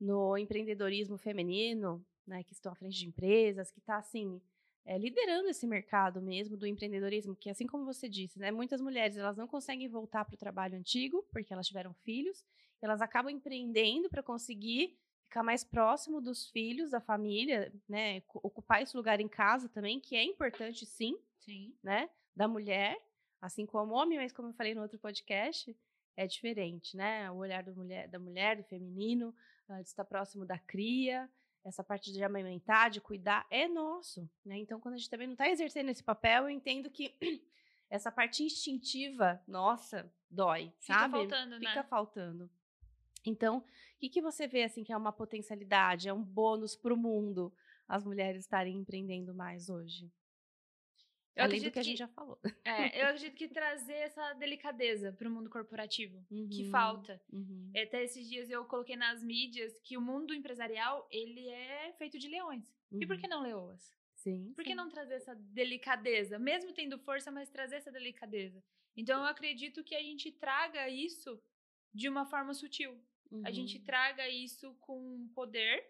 no 0.00 0.36
empreendedorismo 0.38 1.16
feminino, 1.18 2.04
né? 2.30 2.42
Que 2.44 2.52
estão 2.52 2.72
à 2.72 2.74
frente 2.74 2.96
de 2.98 3.06
empresas, 3.06 3.70
que 3.70 3.80
está 3.80 3.96
assim 3.96 4.40
é, 4.84 4.96
liderando 4.96 5.48
esse 5.48 5.66
mercado 5.66 6.22
mesmo 6.22 6.56
do 6.56 6.66
empreendedorismo, 6.66 7.36
que 7.36 7.50
assim 7.50 7.66
como 7.66 7.84
você 7.84 8.08
disse, 8.08 8.38
né, 8.38 8.50
muitas 8.50 8.80
mulheres 8.80 9.16
elas 9.16 9.36
não 9.36 9.46
conseguem 9.46 9.88
voltar 9.88 10.24
para 10.24 10.34
o 10.34 10.38
trabalho 10.38 10.78
antigo 10.78 11.22
porque 11.30 11.52
elas 11.52 11.66
tiveram 11.66 11.92
filhos, 11.94 12.44
elas 12.80 13.02
acabam 13.02 13.30
empreendendo 13.30 14.08
para 14.08 14.22
conseguir 14.22 14.98
ficar 15.24 15.42
mais 15.42 15.62
próximo 15.62 16.20
dos 16.20 16.48
filhos, 16.48 16.90
da 16.90 17.00
família, 17.00 17.72
né, 17.88 18.22
ocupar 18.34 18.82
esse 18.82 18.96
lugar 18.96 19.20
em 19.20 19.28
casa 19.28 19.68
também, 19.68 20.00
que 20.00 20.16
é 20.16 20.24
importante 20.24 20.86
sim, 20.86 21.16
Sim. 21.40 21.74
né, 21.82 22.08
da 22.34 22.48
mulher, 22.48 22.98
assim 23.40 23.66
como 23.66 23.92
o 23.92 23.96
homem, 23.96 24.18
mas 24.18 24.32
como 24.32 24.48
eu 24.48 24.54
falei 24.54 24.74
no 24.74 24.82
outro 24.82 24.98
podcast, 24.98 25.76
é 26.16 26.26
diferente, 26.26 26.96
né? 26.96 27.30
O 27.30 27.36
olhar 27.36 27.64
mulher, 27.74 28.08
da 28.08 28.18
mulher, 28.18 28.56
do 28.56 28.64
feminino, 28.64 29.34
ah, 29.68 29.80
de 29.80 29.88
estar 29.88 30.04
próximo 30.04 30.44
da 30.44 30.58
cria, 30.58 31.30
essa 31.64 31.84
parte 31.84 32.12
de 32.12 32.22
amamentar, 32.22 32.90
de 32.90 33.00
cuidar, 33.00 33.46
é 33.50 33.68
nosso, 33.68 34.28
né? 34.44 34.58
Então, 34.58 34.80
quando 34.80 34.94
a 34.94 34.96
gente 34.96 35.10
também 35.10 35.26
não 35.26 35.34
está 35.34 35.48
exercendo 35.48 35.90
esse 35.90 36.02
papel, 36.02 36.44
eu 36.44 36.50
entendo 36.50 36.90
que 36.90 37.14
essa 37.90 38.10
parte 38.10 38.42
instintiva, 38.42 39.42
nossa, 39.46 40.10
dói, 40.30 40.72
Fica 40.78 40.98
sabe? 40.98 41.12
faltando, 41.12 41.58
né? 41.58 41.68
Fica 41.68 41.84
faltando. 41.84 42.50
Então, 43.24 43.58
o 43.58 43.64
que, 43.98 44.08
que 44.08 44.22
você 44.22 44.46
vê 44.46 44.62
assim 44.62 44.82
que 44.82 44.92
é 44.92 44.96
uma 44.96 45.12
potencialidade, 45.12 46.08
é 46.08 46.12
um 46.12 46.22
bônus 46.22 46.74
para 46.74 46.94
o 46.94 46.96
mundo 46.96 47.52
as 47.86 48.04
mulheres 48.04 48.44
estarem 48.44 48.78
empreendendo 48.78 49.34
mais 49.34 49.68
hoje? 49.68 50.10
Eu 51.40 51.44
Além 51.44 51.60
do 51.60 51.68
acredito 51.68 51.72
que 51.72 51.78
a 51.78 51.82
que- 51.82 51.88
gente 51.88 51.98
já 51.98 52.08
falou. 52.08 52.38
É, 52.64 53.02
eu 53.02 53.06
acredito 53.06 53.34
que 53.36 53.48
trazer 53.48 53.94
essa 53.94 54.34
delicadeza 54.34 55.12
para 55.12 55.28
o 55.28 55.30
mundo 55.30 55.48
corporativo, 55.50 56.24
que 56.28 56.64
Uhum, 56.64 56.70
falta. 56.70 57.20
uhum. 57.32 57.72
Até 57.74 58.04
esses 58.04 58.28
dias 58.28 58.50
eu 58.50 58.64
coloquei 58.66 58.96
nas 58.96 59.22
mídias 59.22 59.78
que 59.80 59.96
o 59.96 60.00
mundo 60.00 60.34
empresarial, 60.34 61.08
ele 61.10 61.48
é 61.48 61.92
feito 61.94 62.18
de 62.18 62.28
leões. 62.28 62.64
E 62.92 63.06
por 63.06 63.14
Uhum. 63.16 63.20
que 63.22 63.28
não 63.28 63.42
leoas? 63.42 63.96
Sim. 64.14 64.52
Por 64.54 64.62
que 64.64 64.70
sim. 64.70 64.76
não 64.76 64.88
trazer 64.90 65.14
essa 65.14 65.34
delicadeza? 65.34 66.38
Mesmo 66.38 66.72
tendo 66.74 66.98
força, 66.98 67.30
mas 67.30 67.48
trazer 67.48 67.76
essa 67.76 67.90
delicadeza. 67.90 68.62
Então 68.94 69.20
eu 69.20 69.26
acredito 69.26 69.82
que 69.82 69.94
a 69.94 70.02
gente 70.02 70.30
traga 70.32 70.88
isso 70.90 71.42
de 71.94 72.08
uma 72.08 72.26
forma 72.26 72.52
sutil. 72.52 73.02
A 73.44 73.50
gente 73.50 73.78
Uhum, 73.78 73.84
traga 73.84 74.28
isso 74.28 74.74
com 74.80 75.28
poder, 75.34 75.86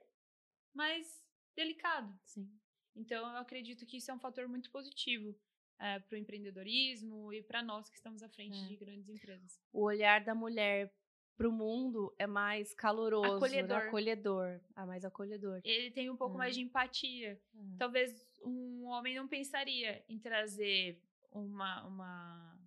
mas 0.75 1.25
delicado. 1.57 2.15
Sim. 2.25 2.49
Então, 2.97 3.29
eu 3.31 3.37
acredito 3.39 3.87
que 3.87 3.97
isso 3.99 4.11
é 4.11 4.15
um 4.15 4.19
fator 4.19 4.47
muito 4.49 4.71
positivo 4.71 5.35
para 5.79 6.05
o 6.13 6.17
empreendedorismo 6.17 7.33
e 7.33 7.43
para 7.43 7.63
nós 7.63 7.89
que 7.89 7.97
estamos 7.97 8.23
à 8.23 8.29
frente 8.29 8.59
É. 8.59 8.67
de 8.67 8.77
grandes 8.77 9.09
empresas. 9.09 9.59
O 9.73 9.83
olhar 9.85 10.23
da 10.23 10.35
mulher 10.35 10.93
para 11.39 11.49
o 11.49 11.53
mundo 11.53 12.15
é 12.19 12.27
mais 12.27 12.75
caloroso, 12.75 13.37
Acolhedor. 13.37 13.79
Né? 13.79 13.87
acolhedor. 13.87 14.61
Ah, 14.77 14.85
mais 14.85 15.05
acolhedor. 15.07 15.61
Ele 15.65 15.91
tem 15.91 16.11
um 16.11 16.17
pouco 16.17 16.35
É. 16.35 16.39
mais 16.39 16.55
de 16.55 16.61
empatia. 16.61 17.41
É. 17.55 17.77
Talvez 17.79 18.29
um 18.45 18.85
homem 18.87 19.15
não 19.17 19.27
pensaria 19.27 20.05
em 20.07 20.19
trazer 20.19 21.03
uma, 21.33 21.87
uma 21.87 22.59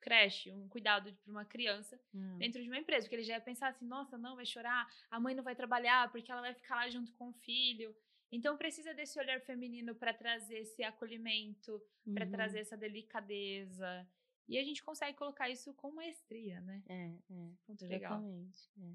creche, 0.00 0.50
um 0.50 0.68
cuidado 0.68 1.12
para 1.22 1.30
uma 1.30 1.44
criança 1.44 2.00
Hum. 2.12 2.36
dentro 2.38 2.60
de 2.60 2.68
uma 2.68 2.78
empresa, 2.78 3.04
porque 3.06 3.14
ele 3.14 3.22
já 3.22 3.34
ia 3.34 3.40
pensar 3.40 3.68
assim, 3.68 3.84
nossa, 3.86 4.18
não, 4.18 4.34
vai 4.34 4.46
chorar, 4.46 4.88
a 5.08 5.20
mãe 5.20 5.34
não 5.34 5.44
vai 5.44 5.54
trabalhar 5.54 6.10
porque 6.10 6.32
ela 6.32 6.40
vai 6.40 6.54
ficar 6.54 6.74
lá 6.76 6.88
junto 6.90 7.12
com 7.14 7.28
o 7.28 7.32
filho. 7.32 7.94
Então 8.36 8.56
precisa 8.58 8.92
desse 8.92 9.18
olhar 9.18 9.40
feminino 9.40 9.94
para 9.94 10.12
trazer 10.12 10.58
esse 10.58 10.82
acolhimento, 10.82 11.82
para 12.12 12.26
Uhum. 12.26 12.30
trazer 12.30 12.58
essa 12.60 12.76
delicadeza. 12.76 14.06
E 14.46 14.58
a 14.58 14.62
gente 14.62 14.82
consegue 14.84 15.16
colocar 15.16 15.48
isso 15.48 15.72
com 15.74 15.90
maestria, 15.90 16.60
né? 16.60 16.82
É, 16.86 17.06
é. 17.30 17.50
Muito 17.66 17.84
legal. 17.86 18.18
Exatamente. 18.20 18.70
é. 18.78 18.92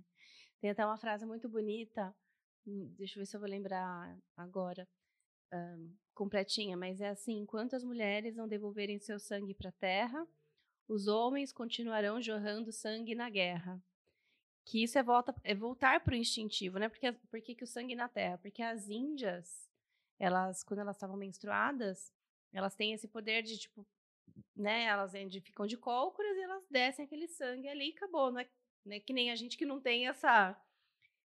Tem 0.62 0.70
até 0.70 0.86
uma 0.86 0.98
frase 0.98 1.26
muito 1.26 1.50
bonita, 1.50 2.16
hum, 2.68 2.94
deixa 2.98 3.18
eu 3.18 3.22
ver 3.22 3.26
se 3.26 3.36
eu 3.36 3.40
vou 3.40 3.50
lembrar 3.50 4.16
agora, 4.38 4.88
ahn, 5.52 5.90
completinha, 6.14 6.78
mas 6.78 7.02
é 7.02 7.10
assim: 7.10 7.40
enquanto 7.40 7.76
as 7.76 7.84
mulheres 7.84 8.36
não 8.36 8.48
devolverem 8.48 9.00
seu 9.00 9.20
sangue 9.20 9.56
para 9.56 9.70
a 9.70 9.74
terra, 9.74 10.28
os 10.88 11.08
homens 11.08 11.52
continuarão 11.52 12.22
jorrando 12.22 12.72
sangue 12.72 13.16
na 13.16 13.28
guerra. 13.30 13.82
Que 14.66 14.84
isso 14.84 14.98
é, 14.98 15.04
volta, 15.04 15.36
é 15.44 15.56
voltar 15.56 16.04
para 16.04 16.14
o 16.14 16.18
instintivo, 16.18 16.78
né? 16.78 16.88
Porque, 16.88 17.12
por 17.12 17.42
que, 17.42 17.64
o 17.64 17.68
sangue 17.68 17.96
na 17.96 18.08
terra? 18.08 18.38
Porque 18.38 18.62
as 18.62 18.90
índias, 18.90 19.70
elas, 20.20 20.64
quando 20.64 20.80
elas 20.82 20.96
estavam 20.96 21.18
menstruadas, 21.18 22.14
elas 22.54 22.76
têm 22.76 22.94
esse 22.94 23.08
poder 23.08 23.42
de, 23.44 23.58
tipo, 23.58 23.86
né? 24.56 24.84
Elas 24.86 25.14
ficam 25.44 25.66
de 25.66 25.78
cócoras 25.78 26.38
e 26.38 26.42
elas 26.42 26.64
descem 26.70 27.06
aquele 27.06 27.28
sangue 27.28 27.68
ali 27.68 27.90
e 27.90 27.94
acabou. 27.94 28.32
Não 28.32 28.40
é 28.40 28.48
né, 28.86 29.00
que 29.00 29.14
nem 29.14 29.32
a 29.32 29.36
gente 29.36 29.58
que 29.58 29.66
não 29.66 29.80
tem 29.80 30.08
essa 30.08 30.60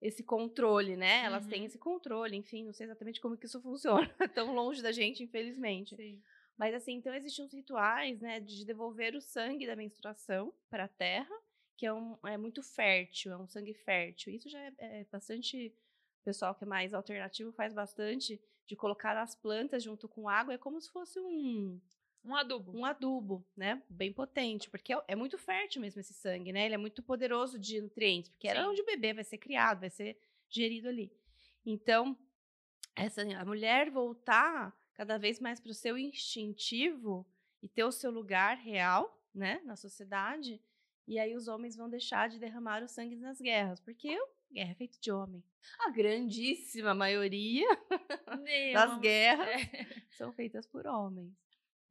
esse 0.02 0.24
controle, 0.24 0.96
né? 0.96 1.26
Elas 1.26 1.46
têm 1.46 1.60
Uhum. 1.60 1.66
esse 1.66 1.78
controle, 1.78 2.38
enfim, 2.38 2.64
não 2.64 2.72
sei 2.72 2.86
exatamente 2.86 3.20
como 3.20 3.36
que 3.36 3.46
isso 3.46 3.62
funciona, 3.62 4.10
tão 4.34 4.56
longe 4.56 4.82
da 4.82 4.94
gente, 4.94 5.22
infelizmente. 5.24 5.94
Sim. 5.98 6.22
Mas 6.58 6.74
assim, 6.74 6.94
então 6.94 7.14
existem 7.14 7.44
uns 7.44 7.54
rituais, 7.54 8.22
né, 8.22 8.40
de 8.40 8.66
devolver 8.66 9.14
o 9.14 9.22
sangue 9.22 9.68
da 9.68 9.76
menstruação 9.76 10.54
para 10.70 10.86
a 10.86 10.88
terra, 10.88 11.36
que 11.80 11.86
é, 11.86 11.94
um, 11.94 12.18
é 12.26 12.36
muito 12.36 12.62
fértil, 12.62 13.32
é 13.32 13.38
um 13.38 13.48
sangue 13.48 13.74
fértil. 13.74 14.34
Isso 14.34 14.50
já 14.50 14.60
é, 14.60 14.74
é 14.80 15.06
bastante 15.10 15.74
o 16.20 16.24
pessoal 16.26 16.54
que 16.54 16.66
é 16.66 16.68
mais 16.68 16.94
alternativo 16.94 17.54
faz 17.54 17.74
bastante, 17.74 18.38
de 18.68 18.76
colocar 18.76 19.16
as 19.18 19.34
plantas 19.34 19.82
junto 19.82 20.06
com 20.06 20.28
água, 20.28 20.54
é 20.54 20.58
como 20.58 20.82
se 20.82 20.92
fosse 20.92 21.18
um 21.22 21.80
um 22.22 22.36
adubo. 22.36 22.78
Um 22.78 22.84
adubo, 22.84 23.48
né? 23.56 23.82
Bem 23.90 24.12
potente, 24.12 24.70
porque 24.70 24.94
é, 24.94 25.02
é 25.08 25.16
muito 25.16 25.38
fértil 25.38 25.80
mesmo 25.80 26.02
esse 26.02 26.14
sangue, 26.14 26.52
né? 26.52 26.66
Ele 26.66 26.76
é 26.76 26.78
muito 26.78 27.02
poderoso 27.02 27.58
de 27.58 27.80
nutrientes, 27.80 28.30
porque 28.30 28.50
era 28.50 28.70
onde 28.70 28.82
o 28.82 28.86
bebê 28.86 29.14
vai 29.14 29.24
ser 29.24 29.38
criado, 29.38 29.80
vai 29.80 29.90
ser 29.90 30.20
gerido 30.50 30.90
ali. 30.90 31.10
Então, 31.66 32.18
essa 32.94 33.22
a 33.22 33.46
mulher 33.46 33.90
voltar 33.90 34.78
cada 34.96 35.18
vez 35.18 35.40
mais 35.40 35.62
para 35.62 35.72
o 35.72 35.74
seu 35.74 35.98
instintivo 35.98 37.26
e 37.64 37.70
ter 37.70 37.86
o 37.86 37.92
seu 37.92 38.12
lugar 38.12 38.58
real, 38.58 39.18
né, 39.34 39.62
na 39.64 39.78
sociedade, 39.78 40.62
e 41.10 41.18
aí 41.18 41.36
os 41.36 41.48
homens 41.48 41.76
vão 41.76 41.90
deixar 41.90 42.30
de 42.30 42.38
derramar 42.38 42.84
o 42.84 42.88
sangue 42.88 43.16
nas 43.16 43.42
guerras, 43.42 43.80
porque 43.80 44.16
guerra 44.52 44.72
é 44.72 44.76
feito 44.76 45.00
de 45.02 45.12
homem. 45.12 45.44
A 45.80 45.90
grandíssima 45.90 46.94
maioria 46.94 47.68
das 48.74 49.00
guerras 49.00 49.48
é. 49.48 50.04
são 50.16 50.32
feitas 50.32 50.68
por 50.68 50.86
homens. 50.86 51.34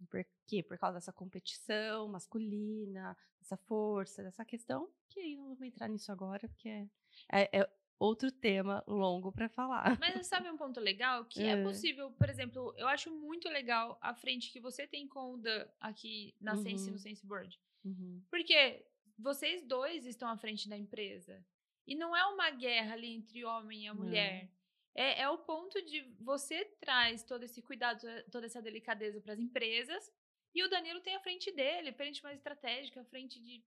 Por 0.08 0.24
quê? 0.46 0.62
Por 0.62 0.78
causa 0.78 0.98
dessa 0.98 1.12
competição 1.12 2.06
masculina, 2.06 3.16
dessa 3.40 3.56
força, 3.56 4.22
dessa 4.22 4.44
questão, 4.44 4.88
que 5.08 5.18
aí 5.18 5.36
não 5.36 5.56
vou 5.56 5.66
entrar 5.66 5.88
nisso 5.88 6.12
agora, 6.12 6.48
porque 6.48 6.68
é, 6.68 6.88
é, 7.32 7.50
é 7.52 7.70
outro 7.98 8.30
tema 8.30 8.84
longo 8.86 9.32
para 9.32 9.48
falar. 9.48 9.98
Mas 9.98 10.28
sabe 10.28 10.48
um 10.48 10.56
ponto 10.56 10.78
legal? 10.78 11.24
Que 11.28 11.42
é. 11.42 11.48
é. 11.48 11.62
possível, 11.64 12.12
por 12.12 12.30
exemplo, 12.30 12.72
eu 12.76 12.86
acho 12.86 13.10
muito 13.10 13.48
legal 13.48 13.98
a 14.00 14.14
frente 14.14 14.52
que 14.52 14.60
você 14.60 14.86
tem 14.86 15.08
com 15.08 15.34
o 15.34 15.38
Dan 15.38 15.66
aqui 15.80 16.36
na 16.40 16.54
uhum. 16.54 16.62
Sense 16.62 16.88
no 16.88 16.98
SenseBoard. 17.00 17.60
Uhum. 17.84 18.22
Porque 18.30 18.84
vocês 19.18 19.62
dois 19.62 20.06
estão 20.06 20.28
à 20.28 20.36
frente 20.36 20.68
da 20.68 20.76
empresa. 20.76 21.44
E 21.86 21.94
não 21.94 22.16
é 22.16 22.24
uma 22.26 22.50
guerra 22.50 22.92
ali 22.92 23.14
entre 23.14 23.44
homem 23.44 23.84
e 23.84 23.88
a 23.88 23.94
mulher. 23.94 24.50
É, 24.94 25.22
é 25.22 25.28
o 25.28 25.38
ponto 25.38 25.80
de 25.82 26.02
você 26.20 26.64
traz 26.80 27.22
todo 27.22 27.42
esse 27.42 27.62
cuidado, 27.62 28.06
toda 28.30 28.46
essa 28.46 28.60
delicadeza 28.60 29.20
para 29.20 29.32
as 29.32 29.38
empresas, 29.38 30.12
e 30.54 30.62
o 30.62 30.68
Danilo 30.68 31.00
tem 31.00 31.14
a 31.14 31.20
frente 31.20 31.52
dele, 31.52 31.92
frente 31.92 32.22
mais 32.22 32.36
estratégica, 32.36 33.00
a 33.00 33.04
frente 33.04 33.40
de. 33.40 33.64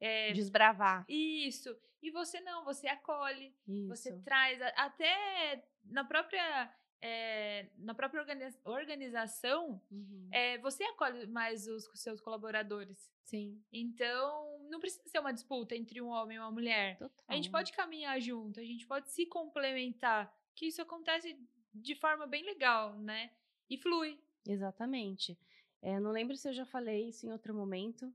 É, 0.00 0.32
Desbravar. 0.32 1.04
Isso. 1.08 1.76
E 2.02 2.10
você 2.10 2.40
não, 2.40 2.64
você 2.64 2.86
acolhe, 2.88 3.56
Isso. 3.66 3.88
você 3.88 4.20
traz, 4.20 4.60
até 4.76 5.64
na 5.84 6.04
própria 6.04 6.70
é, 7.00 7.68
na 7.78 7.94
própria 7.94 8.24
organização, 8.64 9.80
uhum. 9.90 10.28
é, 10.32 10.58
você 10.58 10.84
acolhe 10.84 11.26
mais 11.26 11.66
os 11.68 11.88
seus 11.94 12.20
colaboradores. 12.20 13.10
Sim. 13.24 13.62
Então, 13.72 14.58
não 14.70 14.80
precisa 14.80 15.08
ser 15.08 15.18
uma 15.18 15.32
disputa 15.32 15.74
entre 15.74 16.00
um 16.00 16.08
homem 16.08 16.36
e 16.36 16.40
uma 16.40 16.50
mulher. 16.50 16.96
Total. 16.98 17.24
A 17.28 17.34
gente 17.34 17.50
pode 17.50 17.72
caminhar 17.72 18.20
junto, 18.20 18.60
a 18.60 18.64
gente 18.64 18.86
pode 18.86 19.10
se 19.10 19.26
complementar, 19.26 20.34
que 20.54 20.66
isso 20.66 20.80
acontece 20.80 21.38
de 21.74 21.94
forma 21.94 22.26
bem 22.26 22.44
legal, 22.44 22.96
né? 22.98 23.30
E 23.68 23.76
flui. 23.76 24.18
Exatamente. 24.46 25.38
É, 25.82 25.98
não 25.98 26.10
lembro 26.10 26.36
se 26.36 26.48
eu 26.48 26.52
já 26.52 26.64
falei 26.64 27.08
isso 27.08 27.26
em 27.26 27.32
outro 27.32 27.54
momento, 27.54 28.12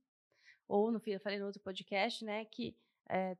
ou 0.67 0.91
no 0.91 1.01
eu 1.05 1.19
falei 1.19 1.39
no 1.39 1.45
outro 1.45 1.61
podcast, 1.61 2.23
né? 2.23 2.45
Que 2.45 2.75
é, 3.09 3.35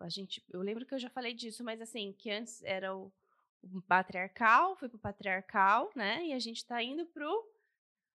a 0.00 0.08
gente, 0.08 0.42
eu 0.50 0.60
lembro 0.60 0.86
que 0.86 0.94
eu 0.94 0.98
já 0.98 1.10
falei 1.10 1.34
disso, 1.34 1.62
mas 1.64 1.80
assim, 1.80 2.12
que 2.12 2.30
antes 2.30 2.62
era 2.62 2.94
o 2.94 3.12
patriarcal, 3.88 4.76
foi 4.76 4.88
pro 4.88 4.98
patriarcal, 4.98 5.90
né? 5.94 6.26
E 6.26 6.32
a 6.32 6.38
gente 6.38 6.58
está 6.58 6.82
indo 6.82 7.06
pro 7.06 7.50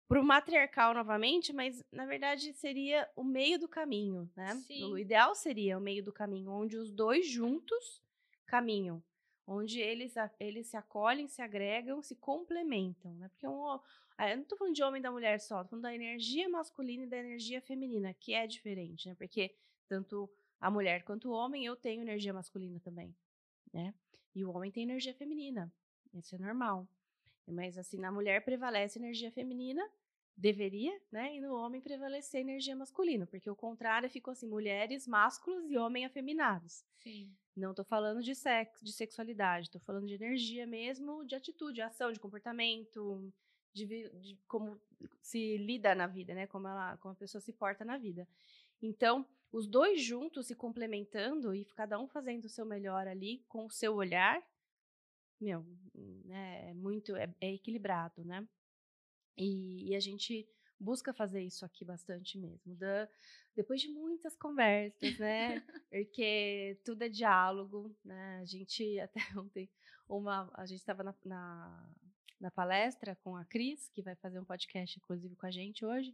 pro 0.08 0.24
matriarcal 0.24 0.94
novamente, 0.94 1.52
mas 1.52 1.84
na 1.92 2.06
verdade 2.06 2.54
seria 2.54 3.10
o 3.16 3.24
meio 3.24 3.58
do 3.58 3.68
caminho, 3.68 4.30
né? 4.36 4.56
Sim. 4.68 4.84
O 4.84 4.98
ideal 4.98 5.34
seria 5.34 5.78
o 5.78 5.82
meio 5.82 6.04
do 6.04 6.14
caminho, 6.14 6.52
onde 6.52 6.78
os 6.78 6.92
dois 6.92 7.28
juntos 7.28 8.04
caminham, 8.46 9.04
onde 9.48 9.80
eles, 9.80 10.14
eles 10.40 10.68
se 10.68 10.78
acolhem, 10.78 11.28
se 11.28 11.42
agregam, 11.42 12.02
se 12.04 12.16
complementam, 12.16 13.16
né? 13.16 13.30
Porque 13.30 13.48
um, 13.48 13.80
eu 14.20 14.38
não 14.38 14.44
tô 14.44 14.56
falando 14.56 14.76
de 14.76 14.84
homem 14.84 15.00
e 15.00 15.04
da 15.04 15.12
mulher 15.12 15.40
só, 15.40 15.64
tô 15.64 15.70
falando 15.70 15.84
da 15.84 15.96
energia 15.96 16.48
masculina 16.50 17.04
e 17.04 17.10
da 17.10 17.18
energia 17.18 17.62
feminina, 17.62 18.14
que 18.14 18.34
é 18.34 18.46
diferente, 18.46 19.10
né? 19.10 19.16
Porque 19.16 19.56
tanto 19.88 20.30
a 20.60 20.70
mulher 20.70 21.04
quanto 21.04 21.30
o 21.30 21.34
homem, 21.34 21.66
eu 21.66 21.76
tenho 21.76 22.02
energia 22.02 22.34
masculina 22.34 22.80
também, 22.80 23.16
né? 23.74 23.94
E 24.36 24.44
o 24.44 24.52
homem 24.52 24.72
tem 24.72 24.84
energia 24.84 25.14
feminina. 25.14 25.72
Isso 26.14 26.36
é 26.36 26.38
normal. 26.38 26.88
Mas 27.48 27.78
assim, 27.78 27.98
na 27.98 28.12
mulher 28.12 28.44
prevalece 28.44 29.00
energia 29.00 29.32
feminina, 29.32 29.88
deveria, 30.36 31.00
né? 31.12 31.36
E 31.36 31.40
no 31.40 31.56
homem 31.56 31.80
prevalecer 31.80 32.42
energia 32.42 32.76
masculina, 32.76 33.26
porque 33.26 33.50
o 33.50 33.56
contrário 33.56 34.10
ficou 34.10 34.32
assim, 34.32 34.48
mulheres 34.48 35.08
másculos 35.08 35.70
e 35.70 35.78
homens 35.78 36.08
afeminados. 36.08 36.84
Sim. 36.98 37.32
Não 37.56 37.70
estou 37.70 37.86
falando 37.86 38.22
de 38.22 38.36
sexo, 38.36 38.84
de 38.84 38.92
sexualidade, 38.92 39.68
estou 39.68 39.80
falando 39.82 40.08
de 40.08 40.16
energia 40.16 40.68
mesmo, 40.68 41.24
de 41.24 41.36
atitude, 41.36 41.76
de 41.76 41.82
ação, 41.82 42.12
de 42.12 42.20
comportamento, 42.20 43.32
de, 43.74 44.10
de, 44.20 44.38
como 44.48 44.78
se 45.22 45.58
lida 45.58 45.96
na 45.96 46.08
vida, 46.08 46.34
né? 46.34 46.48
Como 46.48 46.68
ela, 46.68 46.98
como 46.98 47.14
a 47.14 47.18
pessoa 47.18 47.42
se 47.42 47.54
porta 47.54 47.86
na 47.86 47.98
vida. 47.98 48.28
Então, 48.82 49.26
os 49.56 49.66
dois 49.66 50.04
juntos 50.04 50.48
se 50.48 50.54
complementando 50.54 51.56
e 51.56 51.64
cada 51.64 51.98
um 51.98 52.10
fazendo 52.10 52.44
o 52.44 52.50
seu 52.50 52.66
melhor 52.66 53.08
ali 53.08 53.42
com 53.48 53.66
o 53.66 53.72
seu 53.72 53.96
olhar, 53.96 54.46
meu, 55.40 55.66
né, 56.26 56.72
é 56.72 56.74
muito, 56.74 57.16
é, 57.16 57.34
é 57.40 57.54
equilibrado, 57.54 58.22
né? 58.26 58.46
E, 59.38 59.92
e, 59.92 59.96
a 59.96 60.00
gente 60.02 60.46
busca 60.78 61.14
fazer 61.14 61.42
isso 61.42 61.64
aqui 61.64 61.86
bastante 61.86 62.38
mesmo. 62.38 62.76
Da, 62.76 63.08
depois 63.56 63.80
de 63.80 63.88
muitas 63.88 64.36
conversas, 64.36 65.18
né? 65.18 65.62
Porque 65.90 66.78
tudo 66.84 67.04
é 67.04 67.10
diálogo, 67.10 67.96
né? 68.04 68.40
A 68.42 68.46
gente 68.46 69.00
até 69.00 69.22
ontem, 69.38 69.70
uma, 70.10 70.52
a 70.54 70.66
gente 70.66 70.80
estava 70.80 71.02
na, 71.02 71.16
na, 71.24 71.90
na 72.42 72.52
palestra 72.52 73.16
com 73.24 73.38
a 73.38 73.46
Cris, 73.46 73.88
que 73.88 74.02
vai 74.02 74.16
fazer 74.16 74.38
um 74.38 74.46
podcast, 74.46 74.98
inclusive, 74.98 75.34
com 75.38 75.46
a 75.46 75.52
gente 75.52 75.86
hoje. 75.86 76.14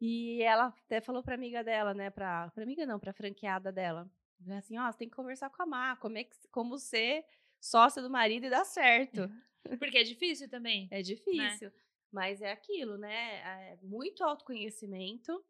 E 0.00 0.42
ela 0.42 0.66
até 0.66 1.00
falou 1.00 1.22
pra 1.22 1.34
amiga 1.34 1.62
dela, 1.62 1.92
né? 1.92 2.10
Pra, 2.10 2.50
pra 2.50 2.62
amiga 2.62 2.86
não, 2.86 2.98
pra 2.98 3.12
franqueada 3.12 3.70
dela. 3.70 4.10
Assim, 4.56 4.78
ó, 4.78 4.88
oh, 4.88 4.92
você 4.92 4.98
tem 4.98 5.08
que 5.08 5.16
conversar 5.16 5.50
com 5.50 5.62
a 5.62 5.66
Má, 5.66 5.96
como, 5.96 6.16
é 6.16 6.24
que, 6.24 6.34
como 6.50 6.78
ser 6.78 7.24
sócia 7.60 8.00
do 8.00 8.08
marido 8.08 8.46
e 8.46 8.50
dar 8.50 8.64
certo. 8.64 9.30
Porque 9.78 9.98
é 9.98 10.02
difícil 10.02 10.48
também. 10.48 10.88
É 10.90 10.96
né? 10.96 11.02
difícil. 11.02 11.68
Né? 11.68 11.74
Mas 12.10 12.40
é 12.40 12.50
aquilo, 12.50 12.96
né? 12.96 13.72
É 13.72 13.78
muito 13.82 14.24
autoconhecimento, 14.24 15.44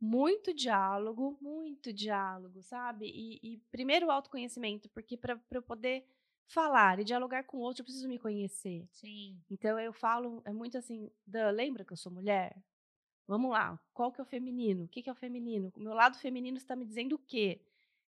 muito 0.00 0.52
diálogo, 0.52 1.38
muito 1.40 1.92
diálogo, 1.92 2.62
sabe? 2.62 3.06
E, 3.06 3.40
e 3.42 3.58
primeiro 3.72 4.06
o 4.06 4.10
autoconhecimento, 4.10 4.88
porque 4.90 5.16
para 5.16 5.40
eu 5.50 5.62
poder 5.62 6.06
falar 6.46 7.00
e 7.00 7.04
dialogar 7.04 7.44
com 7.44 7.56
o 7.56 7.60
outro, 7.60 7.80
eu 7.80 7.84
preciso 7.84 8.08
me 8.08 8.18
conhecer. 8.18 8.86
Sim. 8.92 9.40
Então 9.50 9.80
eu 9.80 9.92
falo, 9.92 10.42
é 10.44 10.52
muito 10.52 10.76
assim, 10.76 11.10
lembra 11.54 11.84
que 11.84 11.92
eu 11.92 11.96
sou 11.96 12.12
mulher? 12.12 12.56
Vamos 13.30 13.52
lá, 13.52 13.80
qual 13.94 14.10
que 14.10 14.20
é 14.20 14.24
o 14.24 14.26
feminino? 14.26 14.86
O 14.86 14.88
que, 14.88 15.04
que 15.04 15.08
é 15.08 15.12
o 15.12 15.14
feminino? 15.14 15.72
O 15.76 15.80
meu 15.80 15.94
lado 15.94 16.18
feminino 16.18 16.56
está 16.56 16.74
me 16.74 16.84
dizendo 16.84 17.14
o 17.14 17.18
quê? 17.18 17.60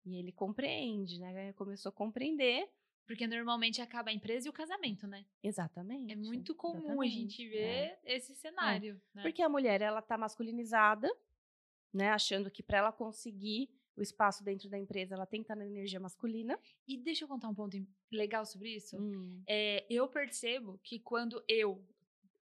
E 0.06 0.16
ele 0.16 0.32
compreende, 0.32 1.20
né? 1.20 1.54
Começou 1.54 1.90
a 1.90 1.92
compreender. 1.92 2.70
Porque 3.08 3.26
normalmente 3.26 3.82
acaba 3.82 4.12
a 4.12 4.14
empresa 4.14 4.46
e 4.46 4.50
o 4.52 4.54
casamento, 4.54 5.08
né? 5.08 5.26
Exatamente. 5.42 6.14
É 6.14 6.16
muito 6.16 6.54
comum 6.54 7.02
exatamente, 7.02 7.08
a 7.08 7.20
gente 7.20 7.50
ver 7.50 7.58
é. 7.58 8.00
esse 8.06 8.34
é. 8.34 8.36
cenário. 8.36 9.02
É. 9.16 9.18
Né? 9.18 9.22
Porque 9.24 9.42
a 9.42 9.50
mulher, 9.50 9.82
ela 9.82 10.04
tá 10.04 10.20
masculinizada, 10.20 11.12
né? 11.92 12.10
Achando 12.10 12.52
que 12.52 12.62
para 12.62 12.78
ela 12.78 12.92
conseguir 12.92 13.72
o 13.96 14.04
espaço 14.04 14.44
dentro 14.44 14.70
da 14.70 14.78
empresa, 14.78 15.16
ela 15.16 15.26
tem 15.26 15.40
que 15.40 15.46
estar 15.46 15.56
na 15.56 15.66
energia 15.66 16.00
masculina. 16.00 16.60
E 16.88 16.96
deixa 16.96 17.24
eu 17.24 17.28
contar 17.28 17.48
um 17.48 17.56
ponto 17.56 17.76
legal 18.12 18.46
sobre 18.46 18.76
isso. 18.76 18.96
Hum. 18.96 19.42
É, 19.48 19.84
eu 19.90 20.08
percebo 20.08 20.80
que 20.84 21.00
quando 21.00 21.44
eu, 21.48 21.84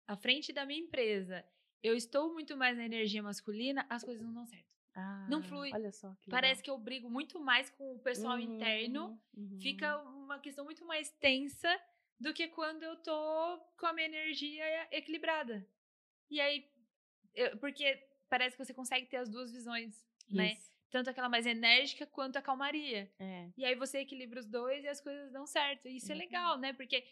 à 0.07 0.19
frente 0.19 0.53
da 0.53 0.67
minha 0.67 0.81
empresa, 0.81 1.43
eu 1.83 1.95
estou 1.95 2.33
muito 2.33 2.57
mais 2.57 2.77
na 2.77 2.85
energia 2.85 3.23
masculina, 3.23 3.87
as 3.89 4.03
coisas 4.03 4.25
não 4.25 4.33
dão 4.33 4.47
certo. 4.47 4.69
Ah, 4.95 5.27
não 5.29 5.43
flui. 5.43 5.71
Olha 5.73 5.93
só. 5.93 6.17
Parece 6.29 6.63
que 6.63 6.71
eu 6.71 6.77
brigo 6.77 7.09
muito 7.09 7.39
mais 7.39 7.71
com 7.71 7.95
o 7.95 7.99
pessoal 8.01 8.35
uhum, 8.35 8.57
interno. 8.57 9.21
Uhum. 9.37 9.59
Fica 9.61 9.97
uma 10.03 10.41
questão 10.41 10.65
muito 10.65 10.85
mais 10.85 11.09
tensa 11.21 11.69
do 12.19 12.35
que 12.35 12.49
quando 12.49 12.83
eu 12.83 12.97
tô 12.97 13.59
com 13.79 13.87
a 13.87 13.93
minha 13.93 14.09
energia 14.09 14.65
equilibrada. 14.91 15.65
E 16.29 16.41
aí, 16.41 16.69
eu, 17.33 17.57
porque 17.59 18.09
parece 18.29 18.57
que 18.57 18.65
você 18.65 18.75
consegue 18.75 19.07
ter 19.07 19.19
as 19.19 19.29
duas 19.29 19.53
visões, 19.53 20.05
né? 20.31 20.53
Isso. 20.53 20.69
né? 20.69 20.75
Tanto 20.91 21.11
aquela 21.11 21.29
mais 21.29 21.47
enérgica 21.47 22.07
quanto 22.07 22.37
a 22.37 22.43
calmaria. 22.43 23.13
É. 23.19 23.51
E 23.57 23.65
aí 23.65 23.75
você 23.75 23.99
equilibra 23.99 24.41
os 24.41 24.47
dois 24.47 24.85
e 24.85 24.89
as 24.89 25.01
coisas 25.01 25.31
dão 25.31 25.47
certo. 25.47 25.87
Isso 25.87 26.07
uhum. 26.07 26.13
é 26.13 26.19
legal, 26.19 26.59
né? 26.59 26.73
Porque 26.73 27.05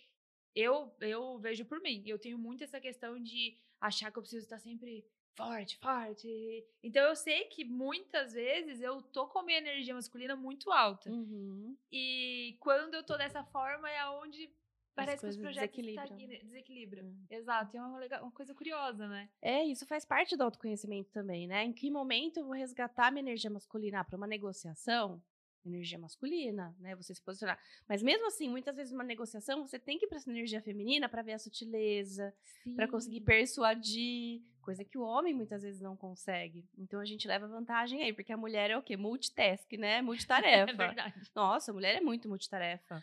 eu, 0.57 0.91
eu 1.01 1.39
vejo 1.39 1.65
por 1.67 1.81
mim. 1.81 2.03
Eu 2.07 2.19
tenho 2.19 2.39
muito 2.39 2.65
essa 2.65 2.81
questão 2.81 3.23
de 3.23 3.59
achar 3.79 4.11
que 4.11 4.19
eu 4.19 4.23
preciso 4.23 4.45
estar 4.45 4.59
sempre 4.59 5.07
forte, 5.37 5.77
forte. 5.77 6.67
Então 6.83 7.03
eu 7.05 7.15
sei 7.15 7.45
que 7.45 7.63
muitas 7.63 8.33
vezes 8.33 8.81
eu 8.81 9.03
tô 9.03 9.29
com 9.29 9.41
a 9.41 9.43
minha 9.43 9.59
energia 9.59 9.95
masculina 9.95 10.35
muito 10.35 10.73
alta. 10.73 11.11
Uhum. 11.11 11.77
E 11.93 12.57
quando 12.59 12.95
eu 12.95 13.05
tô 13.05 13.19
dessa 13.19 13.45
forma 13.45 13.89
é 13.91 14.09
onde 14.09 14.51
parece 14.95 15.23
que 15.23 15.29
os 15.29 15.37
projetos 15.37 15.77
desequilibram. 15.77 16.39
desequilibram. 16.43 17.05
Uhum. 17.05 17.27
Exato, 17.29 17.77
é 17.77 17.81
uma, 17.81 18.01
uma, 18.23 18.33
coisa 18.33 18.55
curiosa, 18.55 19.07
né? 19.07 19.29
É, 19.43 19.63
isso 19.63 19.85
faz 19.85 20.07
parte 20.07 20.35
do 20.37 20.43
autoconhecimento 20.43 21.11
também, 21.11 21.47
né? 21.47 21.65
Em 21.65 21.73
que 21.73 21.91
momento 21.91 22.39
eu 22.39 22.47
vou 22.47 22.55
resgatar 22.55 23.13
minha 23.13 23.23
energia 23.23 23.51
masculina 23.51 24.03
para 24.03 24.17
uma 24.17 24.27
negociação? 24.27 25.23
Energia 25.69 25.99
masculina, 25.99 26.75
né? 26.79 26.95
Você 26.97 27.15
se 27.15 27.23
posicionar. 27.23 27.59
Mas 27.89 28.03
mesmo 28.03 28.27
assim, 28.27 28.49
muitas 28.49 28.77
vezes 28.77 28.93
numa 28.93 29.05
negociação, 29.05 29.67
você 29.67 29.79
tem 29.79 29.99
que 29.99 30.07
ir 30.07 30.09
para 30.09 30.19
essa 30.19 30.31
energia 30.31 30.61
feminina 30.63 31.09
para 31.09 31.23
ver 31.23 31.33
a 31.35 31.39
sutileza, 31.39 32.35
para 32.75 32.89
conseguir 32.89 33.21
persuadir, 33.23 34.43
coisa 34.63 34.85
que 34.85 34.99
o 34.99 35.03
homem 35.03 35.33
muitas 35.35 35.63
vezes 35.63 35.81
não 35.81 35.97
consegue. 35.97 36.65
Então 36.77 37.01
a 37.01 37.05
gente 37.05 37.27
leva 37.29 37.47
vantagem 37.47 38.03
aí, 38.03 38.13
porque 38.13 38.33
a 38.33 38.37
mulher 38.37 38.71
é 38.71 38.77
o 38.77 38.83
quê? 38.83 38.97
Multitask, 38.97 39.71
né? 39.73 40.03
Multitarefa. 40.03 40.71
é 40.71 40.75
verdade. 40.75 41.31
Nossa, 41.35 41.71
a 41.71 41.75
mulher 41.75 41.97
é 41.97 42.01
muito 42.01 42.29
multitarefa. 42.29 43.03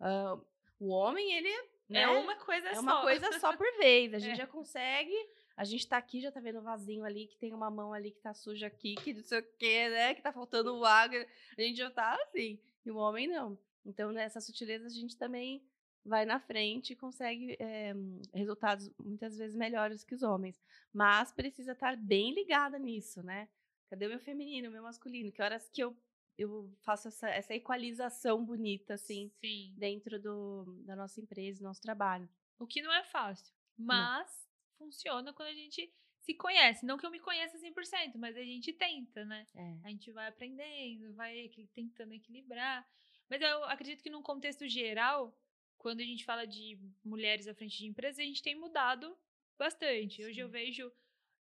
Uh, 0.00 0.44
o 0.80 0.88
homem, 0.88 1.32
ele 1.34 1.48
é 1.48 1.62
né? 1.88 2.06
uma 2.08 2.36
coisa 2.36 2.68
é 2.68 2.74
só. 2.74 2.80
uma 2.80 3.02
coisa 3.02 3.38
só 3.38 3.56
por 3.56 3.66
vez. 3.78 4.14
A 4.14 4.18
gente 4.20 4.32
É. 4.32 4.36
já 4.36 4.46
consegue. 4.46 5.14
A 5.56 5.64
gente 5.64 5.86
tá 5.86 5.96
aqui, 5.96 6.20
já 6.20 6.32
tá 6.32 6.40
vendo 6.40 6.58
o 6.58 6.62
vasinho 6.62 7.04
ali, 7.04 7.26
que 7.26 7.36
tem 7.36 7.52
uma 7.52 7.70
mão 7.70 7.92
ali 7.92 8.10
que 8.10 8.20
tá 8.20 8.32
suja 8.32 8.66
aqui, 8.66 8.94
que 8.96 9.12
não 9.14 9.22
sei 9.22 9.40
o 9.40 9.52
quê, 9.58 9.88
né? 9.88 10.14
Que 10.14 10.22
tá 10.22 10.32
faltando 10.32 10.84
água. 10.84 11.26
A 11.56 11.62
gente 11.62 11.76
já 11.76 11.90
tá 11.90 12.14
assim. 12.22 12.58
E 12.84 12.90
o 12.90 12.96
homem 12.96 13.28
não. 13.28 13.58
Então, 13.84 14.12
nessa 14.12 14.40
sutileza, 14.40 14.86
a 14.86 14.90
gente 14.90 15.16
também 15.16 15.62
vai 16.04 16.24
na 16.24 16.40
frente 16.40 16.92
e 16.92 16.96
consegue 16.96 17.56
eh, 17.60 17.94
resultados 18.34 18.90
muitas 18.98 19.36
vezes 19.36 19.56
melhores 19.56 20.04
que 20.04 20.14
os 20.14 20.22
homens. 20.22 20.60
Mas 20.92 21.32
precisa 21.32 21.72
estar 21.72 21.96
bem 21.96 22.34
ligada 22.34 22.78
nisso, 22.78 23.22
né? 23.22 23.48
Cadê 23.88 24.06
o 24.06 24.10
meu 24.10 24.18
feminino, 24.18 24.68
o 24.68 24.72
meu 24.72 24.82
masculino? 24.82 25.30
Que 25.30 25.42
horas 25.42 25.68
que 25.68 25.82
eu, 25.82 25.96
eu 26.36 26.72
faço 26.80 27.08
essa, 27.08 27.28
essa 27.28 27.54
equalização 27.54 28.44
bonita, 28.44 28.94
assim, 28.94 29.30
Sim. 29.40 29.74
dentro 29.76 30.20
do, 30.20 30.82
da 30.84 30.96
nossa 30.96 31.20
empresa, 31.20 31.60
do 31.60 31.64
nosso 31.64 31.82
trabalho. 31.82 32.28
O 32.58 32.66
que 32.66 32.82
não 32.82 32.92
é 32.92 33.04
fácil. 33.04 33.54
Mas 33.76 34.48
funciona 34.82 35.32
quando 35.32 35.48
a 35.48 35.54
gente 35.54 35.92
se 36.20 36.34
conhece. 36.34 36.84
Não 36.84 36.96
que 36.96 37.06
eu 37.06 37.10
me 37.10 37.20
conheça 37.20 37.58
100%, 37.58 38.16
mas 38.16 38.36
a 38.36 38.42
gente 38.42 38.72
tenta, 38.72 39.24
né? 39.24 39.46
É. 39.54 39.76
A 39.84 39.88
gente 39.90 40.10
vai 40.10 40.28
aprendendo, 40.28 41.14
vai 41.14 41.50
tentando 41.74 42.12
equilibrar. 42.14 42.86
Mas 43.28 43.40
eu 43.40 43.64
acredito 43.64 44.02
que 44.02 44.10
num 44.10 44.22
contexto 44.22 44.68
geral, 44.68 45.36
quando 45.78 46.00
a 46.00 46.04
gente 46.04 46.24
fala 46.24 46.46
de 46.46 46.78
mulheres 47.04 47.46
à 47.48 47.54
frente 47.54 47.78
de 47.78 47.86
empresas, 47.86 48.18
a 48.18 48.22
gente 48.22 48.42
tem 48.42 48.54
mudado 48.54 49.16
bastante. 49.58 50.24
Hoje 50.24 50.40
eu 50.40 50.48
Sim. 50.48 50.52
vejo 50.52 50.92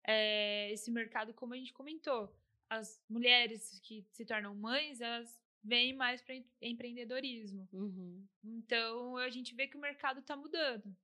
eh, 0.07 0.71
esse 0.73 0.91
mercado, 0.91 1.35
como 1.35 1.55
a 1.55 1.57
gente 1.57 1.73
comentou, 1.73 2.35
as 2.69 3.03
mulheres 3.09 3.81
que 3.81 4.07
se 4.13 4.25
tornam 4.25 4.55
mães, 4.55 5.01
elas 5.01 5.43
vêm 5.63 5.93
mais 5.95 6.23
para 6.23 6.35
empreendedorismo. 6.63 7.69
Uhum. 7.73 8.27
Então 8.43 9.17
a 9.17 9.29
gente 9.29 9.55
vê 9.55 9.67
que 9.67 9.77
o 9.77 9.81
mercado 9.81 10.21
está 10.21 10.37
mudando. 10.37 10.97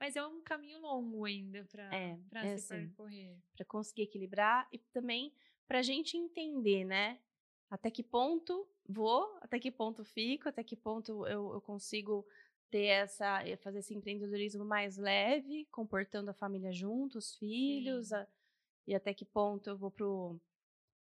Mas 0.00 0.16
é 0.16 0.26
um 0.26 0.40
caminho 0.40 0.80
longo 0.80 1.24
ainda 1.26 1.64
para 1.70 1.94
É, 1.94 2.18
é 2.34 2.56
se 2.56 2.72
assim. 2.74 2.88
percorrer. 2.88 3.36
Para 3.54 3.66
conseguir 3.66 4.02
equilibrar 4.02 4.66
e 4.72 4.78
também 4.78 5.32
para 5.68 5.80
a 5.80 5.82
gente 5.82 6.16
entender, 6.16 6.84
né? 6.84 7.20
Até 7.68 7.90
que 7.90 8.02
ponto 8.02 8.66
vou, 8.88 9.38
até 9.42 9.60
que 9.60 9.70
ponto 9.70 10.02
fico, 10.02 10.48
até 10.48 10.64
que 10.64 10.74
ponto 10.74 11.26
eu, 11.26 11.52
eu 11.52 11.60
consigo 11.60 12.26
ter 12.70 12.86
essa, 12.86 13.46
eh, 13.46 13.56
fazer 13.58 13.80
esse 13.80 13.94
empreendedorismo 13.94 14.64
mais 14.64 14.96
leve, 14.96 15.66
comportando 15.70 16.30
a 16.30 16.34
família 16.34 16.72
junto, 16.72 17.18
os 17.18 17.36
filhos, 17.36 18.12
a- 18.12 18.26
e 18.86 18.94
até 18.94 19.12
que 19.14 19.24
ponto 19.24 19.68
eu 19.70 19.76
vou 19.76 19.90
pro, 19.90 20.40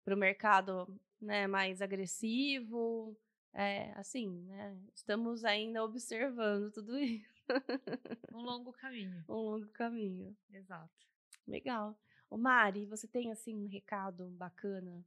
pro 0.04 0.16
mercado 0.16 0.86
né, 1.20 1.46
mais 1.46 1.80
agressivo. 1.80 3.16
É, 3.54 3.92
assim, 3.92 4.28
né? 4.44 4.76
Estamos 4.94 5.44
ainda 5.44 5.82
observando 5.84 6.70
tudo 6.70 6.98
isso, 6.98 7.37
Um 8.32 8.42
longo 8.42 8.72
caminho. 8.72 9.24
um 9.28 9.34
longo 9.34 9.68
caminho. 9.68 10.36
Exato. 10.52 11.06
Legal. 11.46 11.98
Ô 12.30 12.36
Mari, 12.36 12.84
você 12.86 13.06
tem 13.08 13.30
assim 13.32 13.54
um 13.56 13.66
recado 13.68 14.28
bacana 14.30 15.04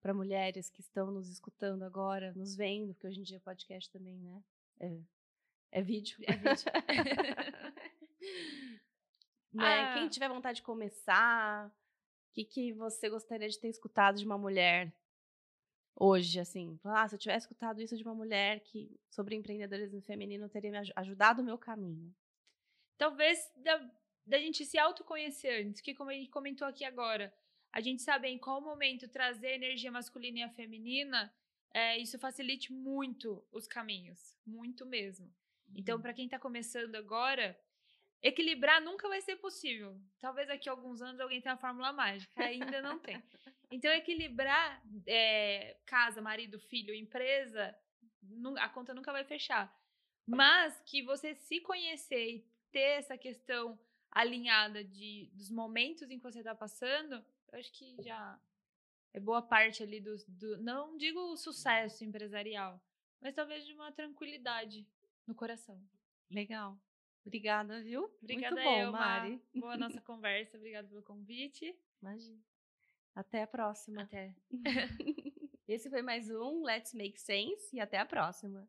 para 0.00 0.14
mulheres 0.14 0.70
que 0.70 0.80
estão 0.80 1.10
nos 1.10 1.28
escutando 1.28 1.82
agora, 1.82 2.32
nos 2.34 2.54
vendo, 2.56 2.94
porque 2.94 3.06
hoje 3.08 3.20
em 3.20 3.24
dia 3.24 3.36
é 3.36 3.40
podcast 3.40 3.90
também, 3.90 4.18
né? 4.18 4.42
É, 4.80 4.98
é 5.72 5.82
vídeo. 5.82 6.16
É 6.22 6.32
vídeo. 6.36 6.64
né? 9.52 9.94
Quem 9.94 10.06
Ah. 10.06 10.08
tiver 10.10 10.28
vontade 10.28 10.56
de 10.56 10.62
começar, 10.62 11.66
o 11.68 12.32
que, 12.32 12.44
que 12.44 12.72
você 12.72 13.08
gostaria 13.10 13.48
de 13.48 13.58
ter 13.58 13.68
escutado 13.68 14.16
de 14.18 14.24
uma 14.24 14.38
mulher 14.38 14.92
hoje, 16.00 16.40
assim? 16.40 16.78
Ah, 16.84 17.06
se 17.08 17.14
eu 17.14 17.18
tivesse 17.18 17.44
escutado 17.46 17.80
isso 17.82 17.96
de 17.96 18.02
uma 18.02 18.14
mulher 18.14 18.60
que 18.60 18.98
sobre 19.10 19.36
empreendedorismo 19.36 20.00
feminino 20.02 20.48
teria 20.48 20.70
me 20.72 20.78
aju- 20.78 20.92
ajudado 20.96 21.42
o 21.42 21.44
meu 21.44 21.58
caminho. 21.58 22.12
Talvez 22.98 23.50
da, 23.56 23.90
da 24.26 24.38
gente 24.38 24.64
se 24.64 24.78
autoconhecer 24.78 25.66
antes, 25.66 25.80
que 25.80 25.94
como 25.94 26.10
a 26.10 26.14
gente 26.14 26.30
comentou 26.30 26.66
aqui 26.66 26.84
agora, 26.84 27.32
a 27.72 27.80
gente 27.80 28.02
saber 28.02 28.28
em 28.28 28.38
qual 28.38 28.60
momento 28.60 29.08
trazer 29.08 29.52
energia 29.52 29.90
masculina 29.92 30.40
e 30.40 30.42
a 30.42 30.50
feminina, 30.50 31.32
é, 31.72 31.96
isso 31.98 32.18
facilite 32.18 32.72
muito 32.72 33.44
os 33.52 33.66
caminhos. 33.66 34.36
Muito 34.46 34.84
mesmo. 34.84 35.32
Então, 35.74 35.96
Uhum. 35.96 36.02
para 36.02 36.12
quem 36.12 36.24
está 36.26 36.38
começando 36.38 36.96
agora, 36.96 37.58
equilibrar 38.22 38.80
nunca 38.80 39.08
vai 39.08 39.20
ser 39.20 39.36
possível. 39.36 39.98
Talvez 40.18 40.48
daqui 40.48 40.68
a 40.68 40.72
alguns 40.72 41.00
anos 41.00 41.20
alguém 41.20 41.40
tenha 41.40 41.54
a 41.54 41.58
fórmula 41.58 41.92
mágica, 41.92 42.42
ainda 42.42 42.82
não 42.82 42.98
tem. 42.98 43.22
Então, 43.70 43.90
equilibrar 43.92 44.82
é, 45.06 45.76
casa, 45.86 46.20
marido, 46.20 46.58
filho, 46.58 46.94
empresa, 46.94 47.76
a 48.58 48.68
conta 48.68 48.92
nunca 48.92 49.12
vai 49.12 49.24
fechar. 49.24 49.74
Mas 50.26 50.80
que 50.86 51.02
você 51.02 51.34
se 51.34 51.60
conhecer 51.60 52.36
e 52.36 52.46
ter 52.70 52.98
essa 52.98 53.16
questão 53.16 53.78
alinhada 54.10 54.82
de, 54.84 55.30
dos 55.32 55.50
momentos 55.50 56.10
em 56.10 56.18
que 56.18 56.24
você 56.24 56.40
está 56.40 56.54
passando, 56.54 57.24
eu 57.52 57.58
acho 57.58 57.72
que 57.72 57.96
já 58.02 58.38
é 59.12 59.20
boa 59.20 59.42
parte 59.42 59.82
ali 59.82 60.00
do, 60.00 60.16
do. 60.28 60.58
Não 60.58 60.96
digo 60.96 61.36
sucesso 61.36 62.04
empresarial, 62.04 62.80
mas 63.20 63.34
talvez 63.34 63.64
de 63.66 63.72
uma 63.72 63.92
tranquilidade 63.92 64.86
no 65.26 65.34
coração. 65.34 65.80
Legal. 66.30 66.78
Obrigada, 67.30 67.80
viu? 67.80 68.10
Obrigada, 68.20 68.56
Muito 68.56 68.68
bom, 68.68 68.76
Elma. 68.76 68.98
Mari. 68.98 69.42
Boa 69.54 69.76
nossa 69.76 70.00
conversa. 70.02 70.56
Obrigada 70.56 70.88
pelo 70.88 71.00
convite. 71.04 71.78
Imagina. 72.02 72.36
Até 73.14 73.42
a 73.42 73.46
próxima. 73.46 74.02
Até. 74.02 74.34
Esse 75.68 75.88
foi 75.88 76.02
mais 76.02 76.28
um 76.28 76.64
Let's 76.64 76.92
Make 76.92 77.20
Sense 77.20 77.76
e 77.76 77.78
até 77.78 77.98
a 77.98 78.04
próxima. 78.04 78.68